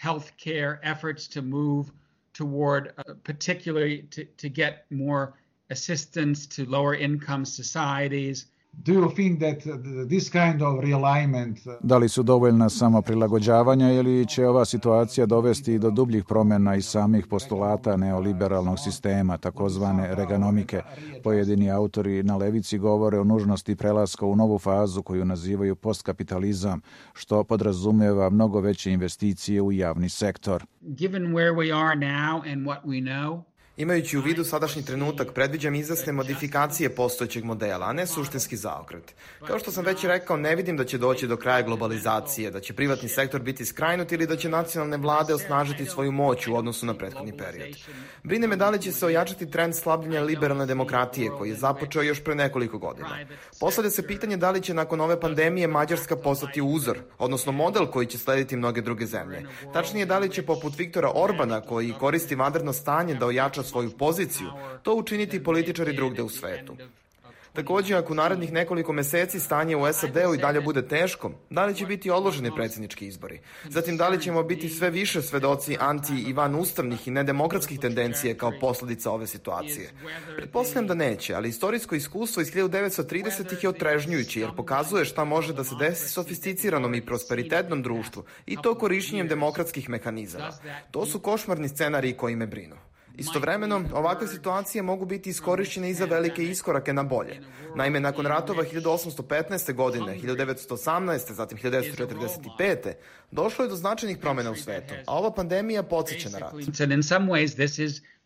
healthcare 0.00 0.78
efforts 0.82 1.28
to 1.28 1.42
move 1.42 1.92
toward, 2.32 2.92
uh, 2.98 3.14
particularly 3.22 4.02
to, 4.10 4.24
to 4.24 4.48
get 4.48 4.86
more 4.90 5.34
assistance 5.70 6.46
to 6.46 6.66
lower 6.66 6.94
income 6.94 7.44
societies. 7.44 8.46
Da 11.80 11.96
li 11.96 12.08
su 12.08 12.22
dovoljna 12.22 12.68
samo 12.68 13.02
prilagođavanja 13.02 13.92
ili 13.92 14.26
će 14.26 14.46
ova 14.46 14.64
situacija 14.64 15.26
dovesti 15.26 15.78
do 15.78 15.90
dubljih 15.90 16.24
promjena 16.24 16.76
i 16.76 16.82
samih 16.82 17.26
postulata 17.26 17.96
neoliberalnog 17.96 18.78
sistema, 18.78 19.38
takozvane 19.38 20.14
reganomike? 20.14 20.82
Pojedini 21.22 21.70
autori 21.70 22.22
na 22.22 22.36
levici 22.36 22.78
govore 22.78 23.18
o 23.18 23.24
nužnosti 23.24 23.76
prelaska 23.76 24.26
u 24.26 24.36
novu 24.36 24.58
fazu 24.58 25.02
koju 25.02 25.24
nazivaju 25.24 25.76
postkapitalizam, 25.76 26.80
što 27.12 27.44
podrazumeva 27.44 28.30
mnogo 28.30 28.60
veće 28.60 28.92
investicije 28.92 29.62
u 29.62 29.72
javni 29.72 30.08
sektor. 30.08 30.64
Given 30.80 31.22
where 31.22 31.52
we 31.52 31.84
are 31.84 31.96
now 31.96 32.52
and 32.52 32.66
what 32.66 32.82
we 32.84 33.00
know, 33.00 33.53
Imajući 33.76 34.18
u 34.18 34.20
vidu 34.20 34.44
sadašnji 34.44 34.84
trenutak, 34.84 35.32
predviđam 35.32 35.74
izasne 35.74 36.12
modifikacije 36.12 36.94
postojećeg 36.94 37.44
modela, 37.44 37.86
a 37.86 37.92
ne 37.92 38.06
suštinski 38.06 38.56
zaokret. 38.56 39.14
Kao 39.46 39.58
što 39.58 39.70
sam 39.70 39.84
već 39.84 40.04
rekao, 40.04 40.36
ne 40.36 40.56
vidim 40.56 40.76
da 40.76 40.84
će 40.84 40.98
doći 40.98 41.26
do 41.26 41.36
kraja 41.36 41.62
globalizacije, 41.62 42.50
da 42.50 42.60
će 42.60 42.72
privatni 42.74 43.08
sektor 43.08 43.40
biti 43.40 43.64
skrajnut 43.64 44.12
ili 44.12 44.26
da 44.26 44.36
će 44.36 44.48
nacionalne 44.48 44.96
vlade 44.96 45.34
osnažiti 45.34 45.86
svoju 45.86 46.12
moć 46.12 46.46
u 46.46 46.56
odnosu 46.56 46.86
na 46.86 46.94
prethodni 46.94 47.36
period. 47.36 47.76
Brine 48.22 48.46
me 48.46 48.56
da 48.56 48.70
li 48.70 48.82
će 48.82 48.92
se 48.92 49.06
ojačati 49.06 49.50
trend 49.50 49.74
slabljenja 49.74 50.22
liberalne 50.22 50.66
demokratije, 50.66 51.30
koji 51.30 51.50
je 51.50 51.56
započeo 51.56 52.02
još 52.02 52.24
pre 52.24 52.34
nekoliko 52.34 52.78
godina. 52.78 53.18
Postavlja 53.60 53.90
se 53.90 54.06
pitanje 54.06 54.36
da 54.36 54.50
li 54.50 54.60
će 54.60 54.74
nakon 54.74 55.00
ove 55.00 55.20
pandemije 55.20 55.66
Mađarska 55.66 56.16
postati 56.16 56.62
uzor, 56.62 56.98
odnosno 57.18 57.52
model 57.52 57.86
koji 57.86 58.06
će 58.06 58.18
slediti 58.18 58.56
mnoge 58.56 58.80
druge 58.80 59.06
zemlje. 59.06 59.46
Tačnije, 59.72 60.06
da 60.06 60.18
li 60.18 60.30
će 60.30 60.46
poput 60.46 60.78
Viktora 60.78 61.10
Orbana, 61.14 61.60
koji 61.60 61.94
koristi 62.00 62.34
vanredno 62.34 62.72
stanje 62.72 63.14
da 63.14 63.26
ojača 63.26 63.63
svoju 63.64 63.90
poziciju, 63.90 64.48
to 64.82 64.94
učiniti 64.94 65.44
političari 65.44 65.92
drugde 65.92 66.22
u 66.22 66.28
svetu. 66.28 66.76
Takođe, 67.54 67.94
ako 67.94 68.12
u 68.12 68.16
narednih 68.16 68.52
nekoliko 68.52 68.92
meseci 68.92 69.40
stanje 69.40 69.76
u 69.76 69.92
SAD-u 69.92 70.34
i 70.34 70.38
dalje 70.38 70.60
bude 70.60 70.88
teško, 70.88 71.30
da 71.50 71.64
li 71.66 71.74
će 71.74 71.86
biti 71.86 72.10
odloženi 72.10 72.50
predsjednički 72.56 73.06
izbori? 73.06 73.40
Zatim, 73.68 73.96
da 73.96 74.08
li 74.08 74.22
ćemo 74.22 74.42
biti 74.42 74.68
sve 74.68 74.90
više 74.90 75.22
svedoci 75.22 75.76
anti- 75.80 76.24
i 76.26 76.32
van 76.32 76.54
ustavnih 76.54 77.08
i 77.08 77.10
nedemokratskih 77.10 77.80
tendencije 77.80 78.38
kao 78.38 78.52
posledica 78.60 79.10
ove 79.10 79.26
situacije? 79.26 79.90
Pretpostavljam 80.36 80.86
da 80.86 80.94
neće, 80.94 81.34
ali 81.34 81.48
istorijsko 81.48 81.94
iskustvo 81.94 82.42
iz 82.42 82.52
1930-ih 82.52 83.62
je 83.62 83.68
otrežnjujući 83.68 84.40
jer 84.40 84.50
pokazuje 84.56 85.04
šta 85.04 85.24
može 85.24 85.52
da 85.52 85.64
se 85.64 85.74
desi 85.78 86.08
sofisticiranom 86.08 86.94
i 86.94 87.06
prosperitetnom 87.06 87.82
društvu 87.82 88.24
i 88.46 88.56
to 88.62 88.74
korišćenjem 88.74 89.28
demokratskih 89.28 89.88
mehanizama. 89.88 90.50
To 90.90 91.06
su 91.06 91.20
košmarni 91.20 91.68
scenariji 91.68 92.12
koji 92.12 92.36
me 92.36 92.46
brinu. 92.46 92.76
Istovremeno, 93.16 93.84
ovakve 93.94 94.26
situacije 94.28 94.82
mogu 94.82 95.04
biti 95.04 95.30
iskorišćene 95.30 95.90
i 95.90 95.94
za 95.94 96.04
velike 96.04 96.44
iskorake 96.44 96.92
na 96.92 97.02
bolje. 97.02 97.40
Naime, 97.76 98.00
nakon 98.00 98.26
ratova 98.26 98.64
1815. 98.64 99.74
godine, 99.74 100.18
1918. 100.22 101.32
zatim 101.32 101.58
1945. 101.58 102.92
došlo 103.30 103.64
je 103.64 103.68
do 103.68 103.76
značajnih 103.76 104.18
promjena 104.18 104.50
u 104.50 104.56
svetu, 104.56 104.94
a 105.06 105.18
ova 105.18 105.34
pandemija 105.34 105.82
podsjeća 105.82 106.28
na 106.28 106.38
rat. 106.38 106.52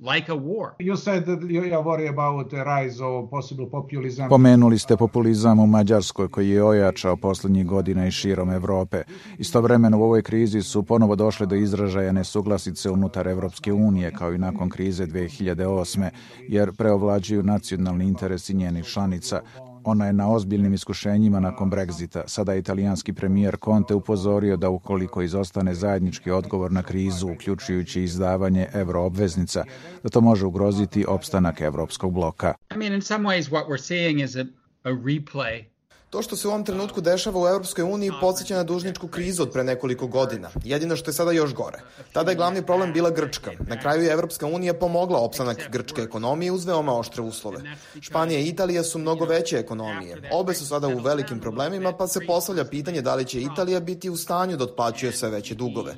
Like 0.01 0.33
a 0.33 0.35
war. 0.35 0.75
You 0.79 0.97
said 0.97 1.25
that 1.27 1.43
you 1.51 1.75
are 1.75 1.83
worried 1.83 2.09
about 2.09 2.51
the 2.51 2.65
rise 2.65 3.05
of 3.05 3.31
possible 3.31 3.67
populism. 3.71 4.23
Pomenuli 4.29 4.79
ste 4.79 4.97
populizam 4.97 5.59
u 5.59 5.67
Mađarskoj 5.67 6.29
koji 6.29 6.51
je 6.51 6.65
ojačao 6.65 7.17
poslednjih 7.17 7.67
godina 7.67 8.07
i 8.07 8.11
širom 8.11 8.51
Evrope. 8.51 9.03
Istovremeno 9.39 9.99
u 9.99 10.03
ovoj 10.03 10.23
krizi 10.23 10.63
su 10.63 10.83
ponovo 10.83 11.17
došle 11.17 11.47
do 11.47 11.55
izražaja 11.55 12.13
nesuglasice 12.13 12.91
unutar 12.91 13.29
Evropske 13.29 13.73
unije 13.73 14.13
kao 14.13 14.33
i 14.33 14.39
nakon 14.39 14.71
krize 14.71 15.07
2008. 15.07 16.09
jer 16.49 16.73
preovlađuju 16.73 17.43
nacionalni 17.43 18.05
interesi 18.05 18.55
njenih 18.55 18.85
članica. 18.85 19.41
Ona 19.85 20.07
je 20.07 20.13
na 20.13 20.31
ozbiljnim 20.31 20.75
iskušenjima 20.75 21.41
nakon 21.41 21.71
Brexita. 21.71 22.23
Sada 22.27 22.53
je 22.53 22.59
italijanski 22.59 23.13
premijer 23.13 23.57
Conte 23.65 23.95
upozorio 23.95 24.57
da 24.57 24.69
ukoliko 24.69 25.23
izostane 25.23 25.75
zajednički 25.75 26.31
odgovor 26.31 26.73
na 26.73 26.83
krizu, 26.83 27.29
uključujući 27.29 28.03
izdavanje 28.03 28.67
euroobveznica, 28.75 29.65
da 30.03 30.09
to 30.09 30.21
može 30.21 30.47
ugroziti 30.47 31.05
opstanak 31.09 31.61
evropskog 31.61 32.13
bloka. 32.13 32.55
I 32.75 32.79
mean, 32.79 32.93
in 32.93 33.03
some 33.03 33.29
ways 33.29 33.51
what 33.51 33.67
we're 33.69 33.83
seeing 33.83 34.21
is 34.21 34.37
a, 34.37 34.45
a 34.85 34.91
replay 34.91 35.65
To 36.11 36.23
što 36.23 36.37
se 36.37 36.49
u 36.49 36.51
ovom 36.51 36.65
trenutku 36.65 37.01
dešava 37.01 37.41
u 37.41 37.49
Europskoj 37.49 37.85
uniji 37.85 38.13
podsjeća 38.21 38.57
na 38.57 38.63
dužničku 38.63 39.09
krizu 39.09 39.43
od 39.43 39.51
pre 39.53 39.65
nekoliko 39.65 40.07
godina. 40.07 40.51
Jedino 40.65 40.97
što 40.97 41.11
je 41.11 41.15
sada 41.15 41.33
još 41.33 41.55
gore. 41.55 41.79
Tada 42.13 42.31
je 42.31 42.37
glavni 42.37 42.67
problem 42.67 42.93
bila 42.93 43.11
Grčka. 43.11 43.51
Na 43.61 43.81
kraju 43.81 44.03
je 44.03 44.13
Evropska 44.13 44.47
unija 44.47 44.75
pomogla 44.75 45.19
opstanak 45.19 45.69
grčke 45.71 46.03
ekonomije 46.03 46.53
uz 46.53 46.65
veoma 46.65 46.99
oštre 46.99 47.23
uslove. 47.23 47.61
Španija 48.01 48.41
i 48.41 48.49
Italija 48.49 48.83
su 48.83 48.99
mnogo 48.99 49.25
veće 49.25 49.59
ekonomije. 49.59 50.31
Obe 50.33 50.55
su 50.55 50.67
sada 50.67 50.89
u 50.89 50.99
velikim 50.99 51.41
problemima, 51.41 51.93
pa 51.93 52.07
se 52.07 52.27
postavlja 52.27 52.65
pitanje 52.65 53.03
da 53.03 53.15
li 53.15 53.25
će 53.25 53.41
Italija 53.41 53.81
biti 53.81 54.11
u 54.11 54.17
stanju 54.17 54.57
da 54.57 54.65
otplaćuje 54.65 55.13
sve 55.13 55.31
veće 55.31 55.55
dugove. 55.55 55.95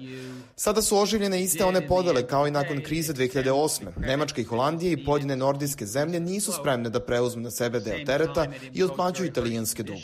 Sada 0.56 0.82
su 0.82 0.98
oživljene 0.98 1.42
iste 1.42 1.64
one 1.64 1.88
podele 1.88 2.26
kao 2.26 2.46
i 2.46 2.50
nakon 2.50 2.82
krize 2.84 3.12
2008. 3.12 3.86
Nemačka 3.96 4.40
i 4.40 4.44
Holandija 4.44 4.92
i 4.92 5.04
pojedine 5.04 5.36
nordijske 5.36 5.86
zemlje 5.86 6.20
nisu 6.20 6.52
spremne 6.52 6.90
da 6.90 7.00
preuzmu 7.00 7.42
na 7.42 7.50
sebe 7.50 7.80
deo 7.80 8.04
tereta 8.06 8.46
i 8.72 8.82
otplaćuju 8.82 9.28
italijanske 9.28 9.82
dugove. 9.82 9.99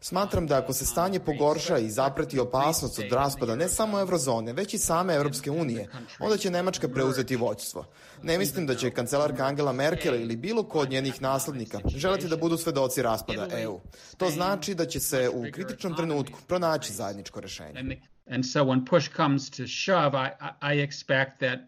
Smatram 0.00 0.46
da 0.46 0.58
ako 0.58 0.72
se 0.72 0.86
stanje 0.86 1.20
pogorša 1.20 1.78
i 1.78 1.90
zapreti 1.90 2.38
opasnost 2.38 2.98
od 2.98 3.12
raspada 3.12 3.56
ne 3.56 3.68
samo 3.68 4.00
eurozone, 4.00 4.52
već 4.52 4.74
i 4.74 4.78
same 4.78 5.14
Evropske 5.14 5.50
unije, 5.50 5.88
onda 6.20 6.36
će 6.36 6.50
Nemačka 6.50 6.88
preuzeti 6.88 7.36
voćstvo. 7.36 7.84
Ne 8.22 8.38
mislim 8.38 8.66
da 8.66 8.74
će 8.74 8.90
kancelarka 8.90 9.44
Angela 9.44 9.72
Merkel 9.72 10.14
ili 10.14 10.36
bilo 10.36 10.62
ko 10.62 10.78
od 10.78 10.90
njenih 10.90 11.22
naslednika 11.22 11.80
želeti 11.96 12.28
da 12.28 12.36
budu 12.36 12.56
svedoci 12.56 13.02
raspada 13.02 13.48
EU. 13.58 13.80
To 14.16 14.30
znači 14.30 14.74
da 14.74 14.86
će 14.86 15.00
se 15.00 15.28
u 15.28 15.44
kritičnom 15.52 15.96
trenutku 15.96 16.38
pronaći 16.46 16.92
zajedničko 16.92 17.40
rešenje. 17.40 18.00
And 18.30 18.44
so 18.44 18.64
when 18.64 18.84
push 18.84 19.08
comes 19.16 19.50
to 19.50 19.66
shove, 19.66 20.14
I, 20.14 20.30
I 20.60 20.86
expect 20.86 21.38
that, 21.40 21.60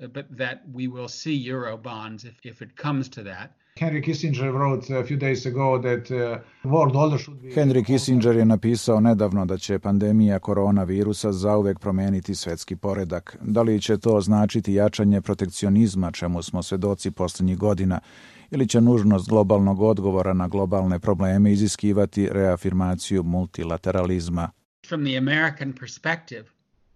uh, 0.00 0.08
that 0.38 0.58
we 0.66 0.86
will 0.86 1.08
see 1.08 1.48
euro 1.48 1.76
bonds 1.76 2.24
if, 2.24 2.34
if 2.44 2.60
it 2.60 2.76
comes 2.82 3.08
to 3.08 3.22
that. 3.22 3.50
Henry 3.80 4.02
Kissinger 4.02 4.52
wrote 4.52 4.90
a 4.90 5.04
few 5.04 5.16
days 5.16 5.46
ago 5.46 5.78
that 5.78 6.10
uh, 6.10 6.38
world 6.64 6.96
order 6.96 7.18
should 7.18 7.42
be... 7.42 7.48
Henry 7.48 7.84
Kissinger 7.84 8.36
je 8.36 8.44
napisao 8.44 9.00
nedavno 9.00 9.44
da 9.44 9.58
će 9.58 9.78
pandemija 9.78 10.38
koronavirusa 10.38 11.32
zauvek 11.32 11.78
promeniti 11.78 12.34
svetski 12.34 12.76
poredak. 12.76 13.36
Da 13.40 13.62
li 13.62 13.80
će 13.80 13.98
to 13.98 14.20
značiti 14.20 14.74
jačanje 14.74 15.20
protekcionizma, 15.20 16.10
čemu 16.10 16.42
smo 16.42 16.62
svedoci 16.62 17.10
poslednjih 17.10 17.58
godina, 17.58 18.00
ili 18.50 18.68
će 18.68 18.80
nužnost 18.80 19.28
globalnog 19.28 19.80
odgovora 19.80 20.32
na 20.32 20.48
globalne 20.48 20.98
probleme 20.98 21.52
iziskivati 21.52 22.28
reafirmaciju 22.32 23.22
multilateralizma? 23.22 24.48
from 24.84 25.04
the 25.04 25.16
American 25.16 25.72
perspective, 25.72 26.52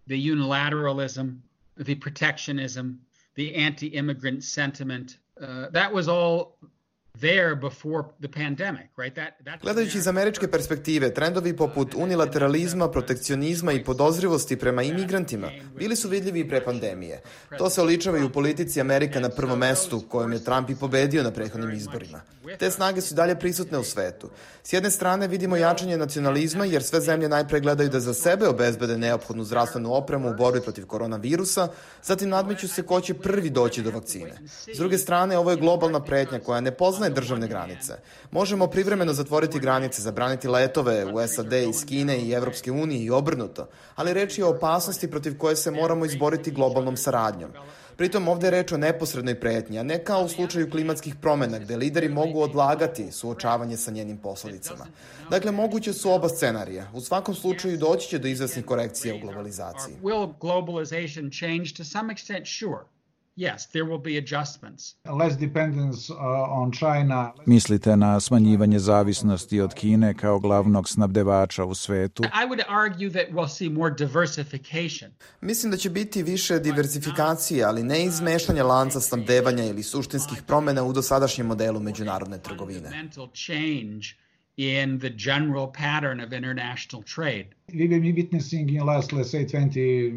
the 0.06 0.18
unilateralism, 0.18 1.40
the 1.76 1.94
protectionism, 1.94 3.00
the 3.36 3.54
anti 3.54 3.88
immigrant 3.88 4.42
sentiment, 4.42 5.18
uh, 5.40 5.66
that 5.70 5.92
was 5.92 6.08
all 6.08 6.56
Gledajući 9.62 9.98
iz 9.98 10.08
američke 10.08 10.50
perspektive, 10.50 11.14
trendovi 11.14 11.56
poput 11.56 11.94
unilateralizma, 11.94 12.90
protekcionizma 12.90 13.72
i 13.72 13.84
podozrivosti 13.84 14.56
prema 14.56 14.82
imigrantima 14.82 15.50
bili 15.78 15.96
su 15.96 16.08
vidljivi 16.08 16.48
pre 16.48 16.64
pandemije. 16.64 17.22
To 17.58 17.70
se 17.70 17.82
oličava 17.82 18.18
i 18.18 18.22
u 18.22 18.32
politici 18.32 18.80
Amerika 18.80 19.20
na 19.20 19.28
prvom 19.28 19.58
mestu, 19.58 20.02
kojom 20.08 20.32
je 20.32 20.44
Trump 20.44 20.70
i 20.70 20.76
pobedio 20.76 21.22
na 21.22 21.30
prethodnim 21.30 21.72
izborima. 21.72 22.20
Te 22.58 22.70
snage 22.70 23.00
su 23.00 23.14
dalje 23.14 23.38
prisutne 23.38 23.78
u 23.78 23.84
svetu. 23.84 24.30
S 24.62 24.72
jedne 24.72 24.90
strane 24.90 25.28
vidimo 25.28 25.56
jačanje 25.56 25.96
nacionalizma, 25.96 26.64
jer 26.64 26.82
sve 26.82 27.00
zemlje 27.00 27.28
najpre 27.28 27.60
gledaju 27.60 27.90
da 27.90 28.00
za 28.00 28.14
sebe 28.14 28.48
obezbede 28.48 28.98
neophodnu 28.98 29.44
zdravstvenu 29.44 29.94
opremu 29.94 30.30
u 30.30 30.34
borbi 30.34 30.60
protiv 30.60 30.86
koronavirusa, 30.86 31.68
zatim 32.02 32.28
nadmeću 32.28 32.68
se 32.68 32.82
ko 32.82 33.00
će 33.00 33.14
prvi 33.14 33.50
doći 33.50 33.82
do 33.82 33.90
vakcine. 33.90 34.32
S 34.74 34.78
druge 34.78 34.98
strane, 34.98 35.38
ovo 35.38 35.50
je 35.50 35.56
globalna 35.56 36.04
pretnja 36.04 36.38
koja 36.40 36.60
ne 36.60 36.70
poznaje 36.70 37.05
poznaje 37.06 37.14
državne 37.14 37.48
granice. 37.48 37.98
Možemo 38.30 38.66
privremeno 38.66 39.12
zatvoriti 39.12 39.60
granice, 39.60 40.02
zabraniti 40.02 40.48
letove 40.48 41.04
u 41.04 41.28
SAD 41.28 41.52
iz 41.52 41.84
Kine 41.86 42.18
i 42.18 42.32
Evropske 42.32 42.72
unije 42.72 43.04
i 43.04 43.10
obrnuto, 43.10 43.68
ali 43.96 44.14
reč 44.14 44.38
je 44.38 44.44
o 44.44 44.50
opasnosti 44.50 45.10
protiv 45.10 45.38
koje 45.38 45.56
se 45.56 45.70
moramo 45.70 46.04
izboriti 46.04 46.50
globalnom 46.50 46.96
saradnjom. 46.96 47.50
Pritom 47.96 48.28
ovde 48.28 48.46
je 48.46 48.50
reč 48.50 48.72
o 48.72 48.76
neposrednoj 48.76 49.40
pretnji, 49.40 49.78
a 49.78 49.82
ne 49.82 50.04
kao 50.04 50.24
u 50.24 50.28
slučaju 50.28 50.70
klimatskih 50.70 51.14
promena, 51.14 51.58
gde 51.58 51.76
lideri 51.76 52.08
mogu 52.08 52.42
odlagati 52.42 53.12
suočavanje 53.12 53.76
sa 53.76 53.90
njenim 53.90 54.18
posledicama. 54.18 54.86
Dakle, 55.30 55.52
moguće 55.52 55.92
su 55.92 56.10
oba 56.10 56.28
scenarija. 56.28 56.90
U 56.94 57.00
svakom 57.00 57.34
slučaju 57.34 57.78
doći 57.78 58.08
će 58.08 58.18
do 58.18 58.28
izvesnih 58.28 58.64
korekcija 58.64 59.14
u 59.14 59.18
globalizaciji. 59.18 59.96
Will 60.02 60.34
globalization 60.40 61.30
change 61.30 61.72
to 61.76 61.84
some 61.84 62.12
extent? 62.12 62.44
Sure 62.58 62.95
yes, 63.36 63.66
there 63.66 63.84
will 63.84 64.02
be 64.02 64.18
adjustments. 64.18 64.94
Less 65.18 65.36
dependence 65.36 66.12
uh, 66.12 66.16
on 66.60 66.72
China. 66.72 67.32
Mislite 67.46 67.96
na 67.96 68.20
smanjivanje 68.20 68.78
zavisnosti 68.78 69.60
od 69.60 69.74
Kine 69.74 70.14
kao 70.14 70.38
glavnog 70.38 70.88
snabdevača 70.88 71.64
u 71.64 71.74
svetu? 71.74 72.22
I 72.22 72.48
would 72.48 72.62
argue 72.68 73.10
that 73.10 73.30
we'll 73.30 73.56
see 73.56 73.68
more 73.68 73.94
diversification. 73.94 75.10
Mislim 75.40 75.70
da 75.70 75.76
će 75.76 75.90
biti 75.90 76.22
više 76.22 76.58
diversifikacije, 76.58 77.64
ali 77.64 77.82
ne 77.82 78.04
izmeštanja 78.04 78.64
lanca 78.64 79.00
snabdevanja 79.00 79.64
ili 79.64 79.82
suštinskih 79.82 80.42
promena 80.46 80.84
u 80.84 80.92
dosadašnjem 80.92 81.46
modelu 81.46 81.80
međunarodne 81.80 82.38
trgovine. 82.38 83.08
change 83.34 84.25
in 84.56 84.98
the 84.98 85.10
general 85.10 85.66
pattern 85.66 86.20
of 86.20 86.32
international 86.32 87.02
trade. 87.02 87.46
We've 87.68 87.90
been 87.90 88.14
witnessing 88.14 88.70
in 88.70 88.86
last, 88.86 89.12
let's 89.12 89.30
say, 89.30 89.44
20, 89.44 90.12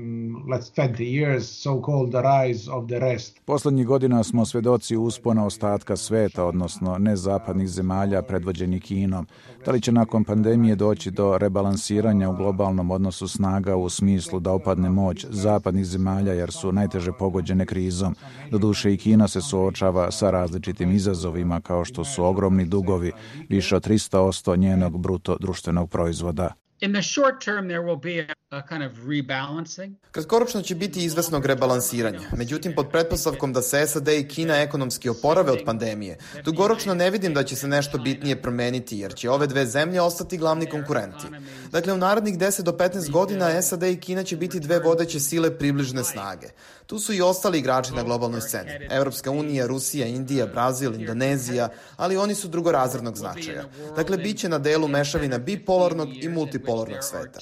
let's 0.47 0.69
20 0.69 1.03
years, 1.03 1.49
so-called 1.49 2.11
the 2.11 2.21
rise 2.21 2.71
of 2.71 2.87
the 2.87 2.99
rest. 2.99 3.39
Poslednjih 3.45 3.87
godina 3.87 4.23
smo 4.23 4.45
svedoci 4.45 4.97
uspona 4.97 5.45
ostatka 5.45 5.97
sveta, 5.97 6.45
odnosno 6.45 6.97
nezapadnih 6.97 7.67
zemalja 7.67 8.21
predvođeni 8.21 8.79
Kinom. 8.79 9.27
Da 9.65 9.71
li 9.71 9.81
će 9.81 9.91
nakon 9.91 10.23
pandemije 10.23 10.75
doći 10.75 11.11
do 11.11 11.37
rebalansiranja 11.37 12.29
u 12.29 12.35
globalnom 12.35 12.91
odnosu 12.91 13.27
snaga 13.27 13.75
u 13.75 13.89
smislu 13.89 14.39
da 14.39 14.51
opadne 14.51 14.89
moć 14.89 15.25
zapadnih 15.29 15.85
zemalja 15.85 16.33
jer 16.33 16.51
su 16.51 16.71
najteže 16.71 17.11
pogođene 17.19 17.65
krizom? 17.65 18.15
Doduše 18.51 18.93
i 18.93 18.97
Kina 18.97 19.27
se 19.27 19.41
suočava 19.41 20.11
sa 20.11 20.31
različitim 20.31 20.91
izazovima 20.91 21.61
kao 21.61 21.85
što 21.85 22.03
su 22.03 22.25
ogromni 22.25 22.65
dugovi, 22.65 23.11
više 23.49 23.75
od 23.75 23.87
300% 23.87 24.28
njenog 24.55 24.97
bruto 24.99 25.37
društvenog 25.39 25.89
proizvoda. 25.89 26.53
In 26.81 26.93
the 26.93 27.01
short 27.03 27.41
term, 27.41 27.67
there 27.67 27.81
will 27.81 27.99
be 27.99 28.27
a, 28.51 28.61
kind 28.61 28.83
of 28.83 28.91
rebalancing. 29.07 29.95
Kratkoročno 30.11 30.61
će 30.61 30.75
biti 30.75 31.03
izvesnog 31.05 31.45
rebalansiranja. 31.45 32.19
Međutim, 32.37 32.73
pod 32.75 32.89
pretpostavkom 32.91 33.53
da 33.53 33.61
se 33.61 33.87
SAD 33.87 34.07
i 34.07 34.27
Kina 34.27 34.55
ekonomski 34.55 35.09
oporave 35.09 35.51
od 35.51 35.59
pandemije, 35.65 36.17
dugoročno 36.43 36.93
ne 36.93 37.09
vidim 37.09 37.33
da 37.33 37.43
će 37.43 37.55
se 37.55 37.67
nešto 37.67 37.97
bitnije 37.97 38.41
promeniti, 38.41 38.97
jer 38.97 39.13
će 39.13 39.29
ove 39.29 39.47
dve 39.47 39.65
zemlje 39.65 40.01
ostati 40.01 40.37
glavni 40.37 40.65
konkurenti. 40.65 41.25
Dakle, 41.71 41.93
u 41.93 41.97
narednih 41.97 42.37
10 42.37 42.61
do 42.61 42.71
15 42.71 43.11
godina 43.11 43.61
SAD 43.61 43.83
i 43.83 43.99
Kina 43.99 44.23
će 44.23 44.37
biti 44.37 44.59
dve 44.59 44.79
vodeće 44.79 45.19
sile 45.19 45.57
približne 45.57 46.03
snage. 46.03 46.47
Tu 46.85 46.99
su 46.99 47.13
i 47.13 47.21
ostali 47.21 47.59
igrači 47.59 47.93
na 47.93 48.03
globalnoj 48.03 48.41
sceni. 48.41 48.71
Evropska 48.89 49.31
unija, 49.31 49.67
Rusija, 49.67 50.07
Indija, 50.07 50.45
Brazil, 50.45 50.93
Indonezija, 50.93 51.69
ali 51.95 52.17
oni 52.17 52.35
su 52.35 52.47
drugorazrednog 52.47 53.17
značaja. 53.17 53.63
Dakle, 53.95 54.17
bit 54.17 54.37
će 54.37 54.49
na 54.49 54.57
delu 54.57 54.87
mešavina 54.87 55.37
bipolarnog 55.37 56.09
i 56.23 56.29
multipolarnog 56.29 56.68
sveta. 57.01 57.39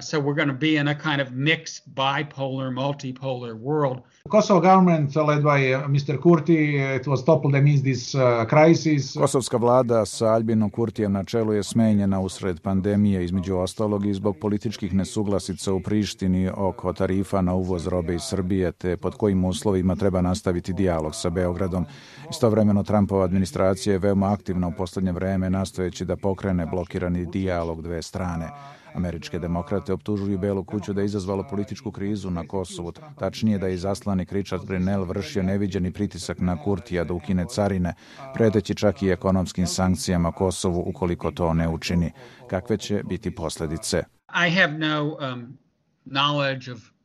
So 0.00 0.18
we're 0.18 0.34
going 0.34 0.48
to 0.48 0.54
be 0.54 0.76
in 0.76 0.88
a 0.88 0.94
kind 0.94 1.20
of 1.20 1.32
mixed 1.32 1.94
bipolar, 1.94 2.70
multipolar 2.72 3.54
world. 3.54 4.02
Kosovo 4.28 4.60
government 4.60 5.16
led 5.16 5.42
by 5.42 5.72
uh, 5.72 5.88
Mr. 5.88 6.18
Kurti, 6.18 6.78
it 6.96 7.06
was 7.06 7.24
toppled 7.24 7.54
amidst 7.54 7.84
this 7.84 8.14
uh, 8.14 8.44
crisis. 8.48 9.16
Kosovska 9.16 9.56
vlada 9.56 10.06
sa 10.06 10.26
Albinom 10.26 10.70
Kurtijem 10.70 11.12
na 11.12 11.24
čelu 11.24 11.52
je 11.52 11.62
smenjena 11.62 12.20
usred 12.20 12.60
pandemije 12.60 13.24
između 13.24 13.56
ostalog 13.56 14.06
i 14.06 14.14
zbog 14.14 14.36
političkih 14.40 14.94
nesuglasica 14.94 15.72
u 15.72 15.80
Prištini 15.80 16.50
oko 16.56 16.92
tarifa 16.92 17.40
na 17.40 17.54
uvoz 17.54 17.86
robe 17.86 18.14
iz 18.14 18.22
Srbije 18.22 18.72
te 18.72 18.96
pod 18.96 19.14
kojim 19.14 19.44
uslovima 19.44 19.96
treba 19.96 20.20
nastaviti 20.20 20.72
dijalog 20.72 21.14
sa 21.14 21.30
Beogradom. 21.30 21.86
Istovremeno 22.30 22.82
Trumpova 22.82 23.24
administracija 23.24 23.92
je 23.92 23.98
veoma 23.98 24.32
aktivna 24.32 24.68
u 24.68 24.72
poslednje 24.76 25.12
vreme 25.12 25.50
nastojeći 25.50 26.04
da 26.04 26.16
pokrene 26.16 26.66
blokirani 26.66 27.26
dijalog 27.26 27.82
dve 27.82 28.02
strane. 28.02 28.48
Američke 28.94 29.38
demokrate 29.38 29.92
optužuju 29.92 30.38
Belu 30.38 30.64
kuću 30.64 30.92
da 30.92 31.00
je 31.00 31.04
izazvalo 31.04 31.46
političku 31.50 31.90
krizu 31.90 32.30
na 32.30 32.46
Kosovu, 32.46 32.92
tačnije 33.18 33.58
da 33.58 33.66
je 33.66 33.74
izaslanik 33.74 34.32
Richard 34.32 34.64
Grenell 34.64 35.04
vršio 35.04 35.42
neviđeni 35.42 35.92
pritisak 35.92 36.40
na 36.40 36.62
Kurtija 36.62 37.04
da 37.04 37.14
ukine 37.14 37.44
carine, 37.48 37.94
preteći 38.34 38.74
čak 38.74 39.02
i 39.02 39.10
ekonomskim 39.10 39.66
sankcijama 39.66 40.32
Kosovu 40.32 40.84
ukoliko 40.86 41.30
to 41.30 41.54
ne 41.54 41.68
učini. 41.68 42.12
Kakve 42.46 42.76
će 42.76 43.02
biti 43.08 43.34
posledice? 43.34 44.02
I 44.46 44.50
have 44.50 44.78
no 44.78 45.04
um, 45.04 45.58
knowledge 46.04 46.72
of 46.72 46.99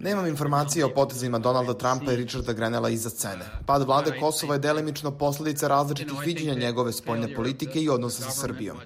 Nemam 0.00 0.26
informacije 0.26 0.84
o 0.84 0.94
potezima 0.94 1.38
Donalda 1.38 1.74
Trumpa 1.74 2.12
i 2.12 2.16
Richarda 2.16 2.52
Grenella 2.52 2.88
iza 2.88 3.10
scene. 3.10 3.44
Pad 3.66 3.82
vlade 3.82 4.18
Kosova 4.20 4.54
je 4.54 4.58
delimično 4.58 5.10
posledica 5.10 5.68
različitih 5.68 6.18
viđenja 6.24 6.54
njegove 6.54 6.92
spoljne 6.92 7.34
politike 7.34 7.82
i 7.82 7.88
odnosa 7.88 8.22
sa 8.22 8.30
Srbijom. 8.30 8.76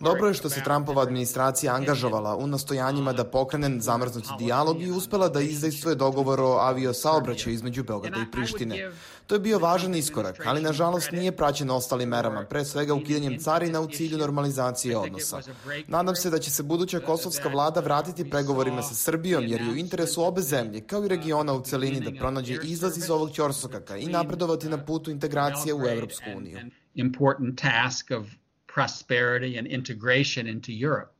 Dobro 0.00 0.28
je 0.28 0.34
što 0.34 0.50
se 0.50 0.64
Trumpova 0.64 1.02
administracija 1.02 1.74
angažovala 1.74 2.36
u 2.36 2.46
nastojanjima 2.46 3.12
da 3.12 3.24
pokrene 3.24 3.80
zamrznuti 3.80 4.28
dijalog 4.38 4.82
i 4.82 4.90
uspela 4.90 5.28
da 5.28 5.40
izdejstvuje 5.40 5.94
dogovor 5.94 6.40
o 6.40 6.58
avio 6.60 6.92
saobraćaju 6.92 7.54
između 7.54 7.84
Beograda 7.84 8.20
i 8.20 8.30
Prištine. 8.32 8.90
To 9.28 9.34
je 9.34 9.40
bio 9.40 9.58
važan 9.58 9.94
iskorak, 9.94 10.36
ali 10.46 10.62
nažalost 10.62 11.12
nije 11.12 11.32
praćen 11.36 11.70
ostalim 11.70 12.08
merama, 12.08 12.44
pre 12.44 12.64
svega 12.64 12.94
ukidanjem 12.94 13.38
carina 13.38 13.80
u 13.80 13.88
cilju 13.88 14.18
normalizacije 14.18 14.96
odnosa. 14.96 15.40
Nadam 15.86 16.16
se 16.16 16.30
da 16.30 16.38
će 16.38 16.50
se 16.50 16.62
buduća 16.62 17.00
kosovska 17.00 17.48
vlada 17.48 17.80
vratiti 17.80 18.30
pregovorima 18.30 18.82
sa 18.82 18.94
Srbijom, 18.94 19.44
jer 19.46 19.60
je 19.60 19.70
u 19.70 19.76
interesu 19.76 20.24
obe 20.24 20.40
zemlje, 20.40 20.80
kao 20.80 21.04
i 21.04 21.08
regiona 21.08 21.52
u 21.52 21.62
celini, 21.62 22.00
da 22.00 22.18
pronađe 22.18 22.56
izlaz 22.62 22.98
iz 22.98 23.10
ovog 23.10 23.30
ćorsokaka 23.32 23.96
i 23.96 24.06
napredovati 24.06 24.68
na 24.68 24.84
putu 24.84 25.10
integracije 25.10 25.74
u 25.74 25.86
Evropsku 25.86 26.24
uniju. 26.36 26.58
Important 26.94 27.60
task 27.60 28.10
of 28.10 28.26
prosperity 28.74 29.58
and 29.58 29.66
integration 29.66 30.48
into 30.48 30.72
Europe. 30.84 31.17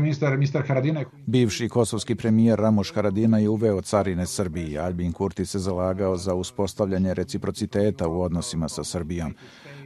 Minister 0.00 0.38
Mr. 0.38 0.66
Haradinaj 0.68 1.04
Bivši 1.26 1.68
kosovski 1.68 2.14
premijer 2.14 2.58
Ramoš 2.58 2.94
Haradina 2.94 3.38
je 3.38 3.48
uveo 3.48 3.80
carine 3.80 4.26
Srbiji. 4.26 4.78
Albin 4.78 5.12
Kurti 5.12 5.46
se 5.46 5.58
zalagao 5.58 6.16
za 6.16 6.34
uspostavljanje 6.34 7.14
reciprociteta 7.14 8.08
u 8.08 8.20
odnosima 8.22 8.68
sa 8.68 8.84
Srbijom. 8.84 9.34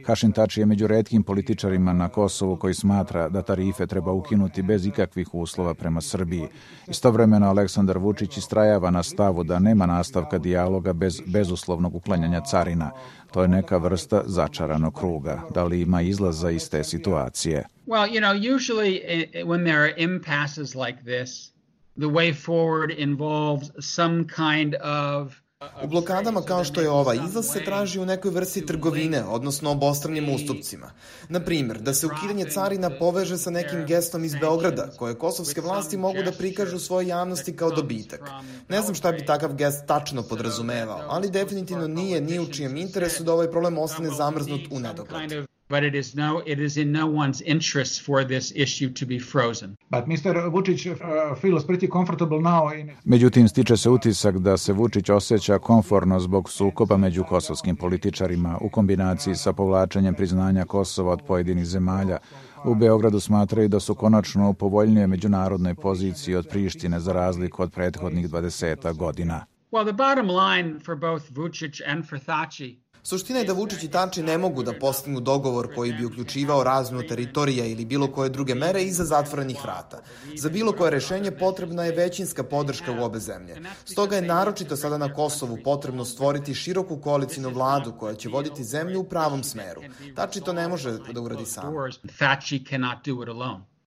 Hašin 0.05 0.31
Tači 0.31 0.59
je 0.59 0.65
među 0.65 0.87
redkim 0.87 1.23
političarima 1.23 1.93
na 1.93 2.09
Kosovu 2.09 2.57
koji 2.57 2.73
smatra 2.73 3.29
da 3.29 3.41
tarife 3.41 3.87
treba 3.87 4.11
ukinuti 4.11 4.61
bez 4.61 4.85
ikakvih 4.85 5.33
uslova 5.33 5.73
prema 5.73 6.01
Srbiji. 6.01 6.47
Istovremeno 6.87 7.49
Aleksandar 7.49 7.97
Vučić 7.97 8.37
istrajava 8.37 8.91
na 8.91 9.03
stavu 9.03 9.43
da 9.43 9.59
nema 9.59 9.85
nastavka 9.85 10.37
dijaloga 10.37 10.93
bez 10.93 11.21
bezuslovnog 11.25 11.95
uklanjanja 11.95 12.41
carina. 12.41 12.91
To 13.31 13.41
je 13.41 13.47
neka 13.47 13.77
vrsta 13.77 14.23
začaranog 14.25 14.93
kruga. 14.93 15.41
Da 15.53 15.63
li 15.63 15.81
ima 15.81 16.01
izlaza 16.01 16.51
iz 16.51 16.69
te 16.69 16.83
situacije? 16.83 17.63
Well, 17.87 18.07
you 18.13 18.19
know, 18.19 18.55
usually 18.55 19.01
eh, 19.03 19.43
when 19.43 19.63
there 19.63 19.79
are 19.79 19.93
impasses 19.97 20.75
like 20.75 20.97
this, 21.03 21.51
the 21.97 22.07
way 22.07 22.33
forward 22.33 22.91
involves 22.97 23.71
some 23.79 24.25
kind 24.27 24.75
of 24.75 25.44
U 25.83 25.87
blokadama 25.87 26.41
kao 26.41 26.63
što 26.63 26.81
je 26.81 26.89
ova, 26.89 27.13
izlaz 27.13 27.45
se 27.45 27.63
traži 27.63 27.99
u 27.99 28.05
nekoj 28.05 28.31
vrsti 28.31 28.65
trgovine, 28.65 29.23
odnosno 29.23 29.71
obostranim 29.71 30.29
ustupcima. 30.35 30.91
Na 31.29 31.39
primer, 31.39 31.79
da 31.79 31.93
se 31.93 32.07
ukidanje 32.07 32.45
carina 32.45 32.89
poveže 32.99 33.37
sa 33.37 33.49
nekim 33.49 33.85
gestom 33.85 34.25
iz 34.25 34.35
Beograda, 34.41 34.89
koje 34.97 35.15
kosovske 35.15 35.61
vlasti 35.61 35.97
mogu 35.97 36.23
da 36.23 36.31
prikažu 36.31 36.79
svoje 36.79 37.07
javnosti 37.07 37.55
kao 37.55 37.71
dobitak. 37.71 38.21
Ne 38.69 38.81
znam 38.81 38.95
šta 38.95 39.11
bi 39.11 39.25
takav 39.25 39.53
gest 39.53 39.85
tačno 39.87 40.23
podrazumevao, 40.23 41.01
ali 41.07 41.29
definitivno 41.29 41.87
nije 41.87 42.21
ni 42.21 42.39
u 42.39 42.51
čijem 42.51 42.77
interesu 42.77 43.23
da 43.23 43.33
ovaj 43.33 43.51
problem 43.51 43.77
ostane 43.77 44.09
zamrznut 44.09 44.61
u 44.71 44.79
nedogled 44.79 45.45
but 45.69 45.83
it 45.83 45.95
is 45.95 46.15
no 46.15 46.41
it 46.45 46.59
is 46.59 46.77
in 46.77 46.91
no 46.91 47.07
one's 47.07 47.41
interest 47.41 48.01
for 48.01 48.23
this 48.23 48.51
issue 48.55 48.89
to 48.89 49.05
be 49.05 49.19
frozen. 49.19 49.75
But 49.89 50.05
Mr. 50.05 50.51
Vučić 50.51 50.85
uh, 50.87 51.35
feels 51.41 51.65
pretty 51.65 51.87
comfortable 51.87 52.41
now 52.41 52.79
in 52.79 52.91
Međutim 53.03 53.47
stiče 53.47 53.77
se 53.77 53.89
utisak 53.89 54.37
da 54.37 54.57
se 54.57 54.73
Vučić 54.73 55.09
osjeća 55.09 55.59
komforno 55.59 56.19
zbog 56.19 56.49
sukoba 56.49 56.97
među 56.97 57.23
kosovskim 57.23 57.75
političarima 57.75 58.57
u 58.61 58.69
kombinaciji 58.69 59.35
sa 59.35 59.53
povlačenjem 59.53 60.15
priznanja 60.15 60.65
Kosova 60.65 61.11
od 61.11 61.21
pojedinih 61.27 61.65
zemalja. 61.65 62.17
U 62.65 62.75
Beogradu 62.75 63.19
smatraju 63.19 63.67
da 63.69 63.79
su 63.79 63.95
konačno 63.95 64.49
u 64.49 64.53
povoljnije 64.53 65.07
međunarodnoj 65.07 65.75
poziciji 65.75 66.35
od 66.35 66.47
Prištine 66.47 66.99
za 66.99 67.13
razliku 67.13 67.63
od 67.63 67.71
prethodnih 67.71 68.29
20 68.29 68.97
godina. 68.97 69.45
Well, 69.71 69.83
the 69.83 69.93
bottom 69.93 70.29
line 70.29 70.79
for 70.79 70.95
both 70.95 71.25
Vučić 71.31 71.81
and 71.87 72.05
for 72.09 72.19
Thaci 72.19 72.84
Suština 73.07 73.39
je 73.39 73.45
da 73.45 73.53
Vučić 73.53 73.83
i 73.83 73.87
Tači 73.91 74.23
ne 74.23 74.37
mogu 74.37 74.63
da 74.63 74.73
postignu 74.79 75.19
dogovor 75.19 75.67
koji 75.75 75.93
bi 75.93 76.05
uključivao 76.05 76.63
razmenu 76.63 77.07
teritorija 77.07 77.65
ili 77.65 77.85
bilo 77.85 78.07
koje 78.07 78.29
druge 78.29 78.55
mere 78.55 78.83
iza 78.83 79.03
zatvorenih 79.03 79.57
vrata. 79.63 80.01
Za 80.35 80.49
bilo 80.49 80.71
koje 80.71 80.91
rešenje 80.91 81.31
potrebna 81.31 81.83
je 81.85 81.95
većinska 81.95 82.43
podrška 82.43 82.91
u 82.91 83.03
obe 83.03 83.19
zemlje. 83.19 83.61
Stoga 83.85 84.15
je 84.15 84.21
naročito 84.21 84.75
sada 84.75 84.97
na 84.97 85.13
Kosovu 85.13 85.57
potrebno 85.63 86.05
stvoriti 86.05 86.53
široku 86.53 86.97
koalicijnu 86.97 87.49
vladu 87.49 87.93
koja 87.99 88.15
će 88.15 88.29
voditi 88.29 88.63
zemlju 88.63 88.99
u 88.99 89.03
pravom 89.03 89.43
smeru. 89.43 89.81
Tači 90.15 90.41
to 90.41 90.53
ne 90.53 90.67
može 90.67 90.97
da 91.13 91.21
uradi 91.21 91.45
sam. 91.45 91.73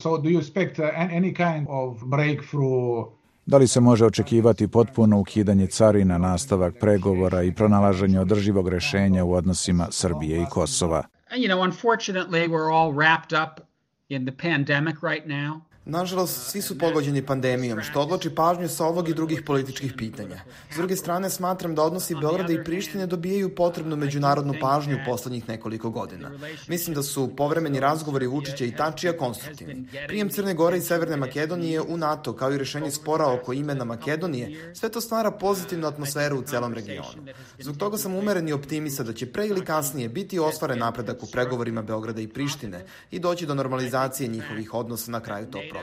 So 0.02 0.16
do 0.16 0.28
you 0.28 0.38
expect 0.38 0.78
uh, 0.78 0.84
any 0.94 1.34
kind 1.34 1.66
of 1.68 2.04
breakthrough 2.04 3.17
Da 3.48 3.58
li 3.58 3.66
se 3.66 3.80
može 3.80 4.04
očekivati 4.06 4.68
potpuno 4.68 5.18
ukidanje 5.20 5.66
carina, 5.66 6.18
nastavak 6.18 6.74
pregovora 6.80 7.42
i 7.42 7.54
pronalaženje 7.54 8.20
održivog 8.20 8.68
rešenja 8.68 9.24
u 9.24 9.32
odnosima 9.32 9.86
Srbije 9.90 10.42
i 10.42 10.46
Kosova? 10.50 11.02
You 11.30 11.48
know, 11.48 11.70
unfortunately, 11.70 12.48
we're 12.48 12.72
all 12.72 12.92
wrapped 12.92 13.44
up 13.44 13.60
in 14.08 14.26
the 14.26 14.36
pandemic 14.36 14.96
right 15.02 15.26
now. 15.26 15.67
Nažalost, 15.90 16.50
svi 16.50 16.62
su 16.62 16.78
pogođeni 16.78 17.26
pandemijom, 17.26 17.82
što 17.82 18.00
odloči 18.00 18.30
pažnju 18.34 18.68
sa 18.68 18.84
ovog 18.86 19.08
i 19.08 19.14
drugih 19.14 19.42
političkih 19.42 19.92
pitanja. 19.96 20.40
S 20.70 20.76
druge 20.76 20.96
strane, 20.96 21.30
smatram 21.30 21.74
da 21.74 21.82
odnosi 21.82 22.14
Beograda 22.14 22.52
i 22.52 22.64
Prištine 22.64 23.06
dobijaju 23.06 23.54
potrebnu 23.54 23.96
međunarodnu 23.96 24.54
pažnju 24.60 24.96
u 24.96 24.98
poslednjih 25.06 25.48
nekoliko 25.48 25.90
godina. 25.90 26.30
Mislim 26.66 26.94
da 26.94 27.02
su 27.02 27.36
povremeni 27.36 27.80
razgovori 27.80 28.26
Vučića 28.26 28.64
i 28.64 28.76
Tačija 28.76 29.16
konstruktivni. 29.16 29.88
Prijem 30.06 30.28
Crne 30.28 30.54
Gore 30.54 30.76
i 30.76 30.80
Severne 30.80 31.16
Makedonije 31.16 31.80
u 31.80 31.96
NATO, 31.96 32.32
kao 32.32 32.52
i 32.52 32.58
rešenje 32.58 32.90
spora 32.90 33.32
oko 33.32 33.52
imena 33.52 33.84
Makedonije, 33.84 34.74
sve 34.74 34.88
to 34.88 35.00
stvara 35.00 35.30
pozitivnu 35.30 35.86
atmosferu 35.86 36.38
u 36.38 36.42
celom 36.42 36.74
regionu. 36.74 37.32
Zbog 37.58 37.76
toga 37.76 37.98
sam 37.98 38.14
umeren 38.14 38.48
i 38.48 38.52
optimista 38.52 39.02
da 39.02 39.12
će 39.12 39.32
pre 39.32 39.46
ili 39.46 39.64
kasnije 39.64 40.08
biti 40.08 40.38
ostvaren 40.38 40.78
napredak 40.78 41.22
u 41.22 41.26
pregovorima 41.26 41.82
Beograda 41.82 42.20
i 42.20 42.28
Prištine 42.28 42.84
i 43.10 43.18
doći 43.18 43.46
do 43.46 43.54
normalizacije 43.54 44.28
njihovih 44.28 44.74
odnosa 44.74 45.10
na 45.10 45.20
kraju 45.20 45.46
tog. 45.50 45.77